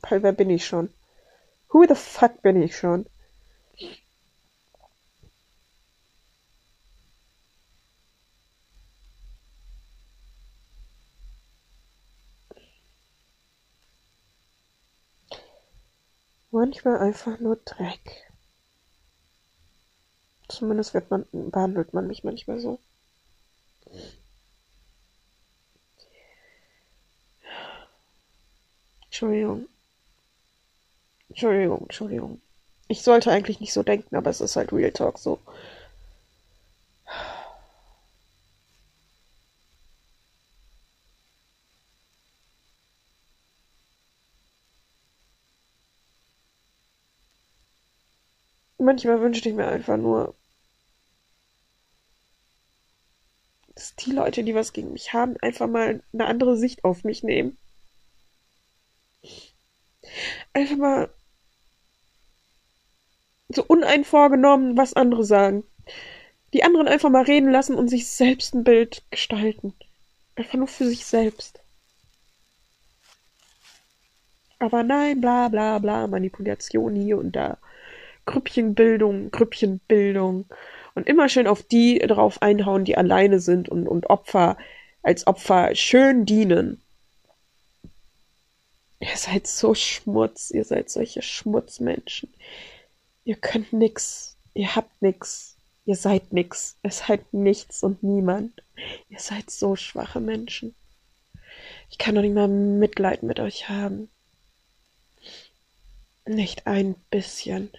Weil 0.07 0.21
wer 0.21 0.33
bin 0.33 0.51
ich 0.51 0.67
schon? 0.67 0.93
Who 1.69 1.85
the 1.87 1.95
fuck 1.95 2.41
bin 2.41 2.61
ich 2.61 2.77
schon? 2.77 3.07
Manchmal 16.51 16.99
einfach 16.99 17.41
nur 17.41 17.57
Dreck. 17.65 18.31
Zumindest 20.47 20.93
man, 21.11 21.25
behandelt 21.33 21.93
man 21.93 22.07
mich 22.07 22.23
manchmal 22.23 22.57
so. 22.57 22.79
Entschuldigung. 29.05 29.67
Entschuldigung, 31.27 31.81
Entschuldigung. 31.81 32.41
Ich 32.87 33.01
sollte 33.01 33.29
eigentlich 33.29 33.59
nicht 33.59 33.73
so 33.73 33.83
denken, 33.83 34.15
aber 34.15 34.29
es 34.29 34.39
ist 34.39 34.55
halt 34.55 34.71
Real 34.71 34.91
Talk 34.93 35.19
so. 35.19 35.39
Manchmal 48.77 49.19
wünschte 49.19 49.49
ich 49.49 49.55
mir 49.55 49.65
einfach 49.67 49.97
nur, 49.97 50.35
dass 53.75 53.95
die 53.95 54.11
Leute, 54.11 54.43
die 54.43 54.55
was 54.55 54.73
gegen 54.73 54.93
mich 54.93 55.13
haben, 55.13 55.37
einfach 55.37 55.67
mal 55.67 56.01
eine 56.13 56.25
andere 56.25 56.57
Sicht 56.57 56.83
auf 56.83 57.03
mich 57.03 57.23
nehmen. 57.23 57.57
Einfach 60.53 60.77
mal 60.77 61.09
so 63.49 63.63
uneinvorgenommen, 63.63 64.77
was 64.77 64.93
andere 64.93 65.23
sagen. 65.23 65.63
Die 66.53 66.63
anderen 66.63 66.87
einfach 66.87 67.09
mal 67.09 67.23
reden 67.23 67.51
lassen 67.51 67.75
und 67.75 67.87
sich 67.87 68.07
selbst 68.07 68.53
ein 68.53 68.63
Bild 68.63 69.03
gestalten. 69.09 69.73
Einfach 70.35 70.55
nur 70.55 70.67
für 70.67 70.85
sich 70.85 71.05
selbst. 71.05 71.59
Aber 74.59 74.83
nein, 74.83 75.19
bla 75.19 75.49
bla 75.49 75.79
bla, 75.79 76.07
Manipulation 76.07 76.95
hier 76.95 77.17
und 77.17 77.35
da. 77.35 77.57
Grüppchenbildung, 78.25 79.31
Grüppchenbildung. 79.31 80.45
Und 80.95 81.07
immer 81.07 81.29
schön 81.29 81.47
auf 81.47 81.63
die 81.63 81.99
drauf 81.99 82.41
einhauen, 82.41 82.85
die 82.85 82.97
alleine 82.97 83.39
sind 83.39 83.69
und, 83.69 83.87
und 83.87 84.09
Opfer 84.09 84.57
als 85.01 85.27
Opfer 85.27 85.75
schön 85.75 86.25
dienen. 86.25 86.81
Ihr 88.99 89.17
seid 89.17 89.47
so 89.47 89.75
Schmutz, 89.75 90.49
ihr 90.51 90.63
seid 90.63 90.89
solche 90.89 91.21
Schmutzmenschen. 91.21 92.33
Ihr 93.25 93.35
könnt 93.35 93.73
nix, 93.73 94.37
ihr 94.53 94.75
habt 94.75 95.01
nix, 95.01 95.57
ihr 95.85 95.97
seid 95.97 96.31
nix, 96.31 96.77
ihr 96.83 96.91
seid 96.91 97.33
nichts 97.33 97.83
und 97.83 98.01
niemand. 98.01 98.63
Ihr 99.09 99.19
seid 99.19 99.49
so 99.49 99.75
schwache 99.75 100.21
Menschen. 100.21 100.73
Ich 101.89 101.97
kann 101.97 102.15
doch 102.15 102.21
nicht 102.21 102.33
mal 102.33 102.47
Mitleid 102.47 103.23
mit 103.23 103.39
euch 103.39 103.67
haben. 103.67 104.09
Nicht 106.25 106.65
ein 106.65 106.95
bisschen. 107.09 107.69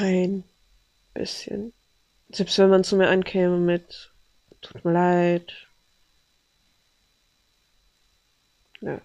Kein 0.00 0.44
bisschen. 1.12 1.74
Selbst 2.30 2.56
wenn 2.56 2.70
man 2.70 2.84
zu 2.84 2.96
mir 2.96 3.08
ankäme 3.08 3.58
mit 3.58 4.10
Tut 4.62 4.82
mir 4.82 4.92
leid. 4.92 5.52
Ja. 8.80 9.02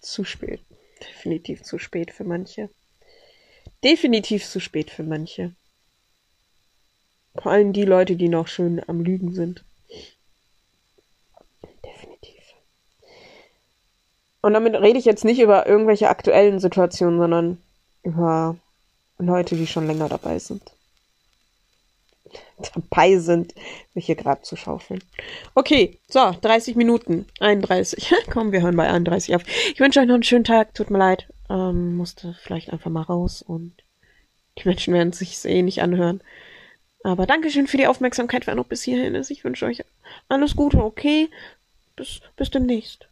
Zu 0.00 0.24
spät. 0.24 0.60
Definitiv 1.02 1.62
zu 1.62 1.78
spät 1.78 2.10
für 2.10 2.24
manche. 2.24 2.70
Definitiv 3.84 4.46
zu 4.46 4.60
spät 4.60 4.90
für 4.90 5.02
manche. 5.02 5.52
Vor 7.34 7.52
allem 7.52 7.74
die 7.74 7.84
Leute, 7.84 8.16
die 8.16 8.30
noch 8.30 8.48
schön 8.48 8.82
am 8.88 9.02
Lügen 9.02 9.34
sind. 9.34 9.62
Definitiv. 11.84 12.54
Und 14.40 14.54
damit 14.54 14.74
rede 14.74 14.98
ich 14.98 15.04
jetzt 15.04 15.24
nicht 15.26 15.40
über 15.40 15.66
irgendwelche 15.66 16.08
aktuellen 16.08 16.60
Situationen, 16.60 17.18
sondern 17.18 17.62
über 18.04 18.56
Leute, 19.26 19.56
die 19.56 19.66
schon 19.66 19.86
länger 19.86 20.08
dabei 20.08 20.38
sind. 20.38 20.62
Dabei 22.74 23.18
sind, 23.18 23.54
mich 23.94 24.06
hier 24.06 24.14
gerade 24.14 24.42
zu 24.42 24.56
schaufeln. 24.56 25.02
Okay, 25.54 25.98
so, 26.08 26.32
30 26.40 26.76
Minuten. 26.76 27.26
31. 27.40 28.12
Komm, 28.30 28.52
wir 28.52 28.62
hören 28.62 28.76
bei 28.76 28.88
31 28.88 29.34
auf. 29.34 29.42
Ich 29.72 29.80
wünsche 29.80 30.00
euch 30.00 30.06
noch 30.06 30.14
einen 30.14 30.22
schönen 30.22 30.44
Tag. 30.44 30.74
Tut 30.74 30.90
mir 30.90 30.98
leid. 30.98 31.28
Ähm, 31.50 31.96
musste 31.96 32.36
vielleicht 32.42 32.72
einfach 32.72 32.90
mal 32.90 33.02
raus 33.02 33.42
und 33.42 33.74
die 34.58 34.68
Menschen 34.68 34.94
werden 34.94 35.12
sich 35.12 35.44
eh 35.44 35.62
nicht 35.62 35.82
anhören. 35.82 36.22
Aber 37.04 37.26
Dankeschön 37.26 37.66
für 37.66 37.76
die 37.76 37.86
Aufmerksamkeit, 37.86 38.46
wer 38.46 38.54
noch 38.54 38.66
bis 38.66 38.82
hierhin 38.82 39.14
ist. 39.14 39.30
Ich 39.30 39.44
wünsche 39.44 39.66
euch 39.66 39.82
alles 40.28 40.54
Gute, 40.54 40.82
okay? 40.82 41.28
Bis, 41.96 42.20
bis 42.36 42.50
demnächst. 42.50 43.08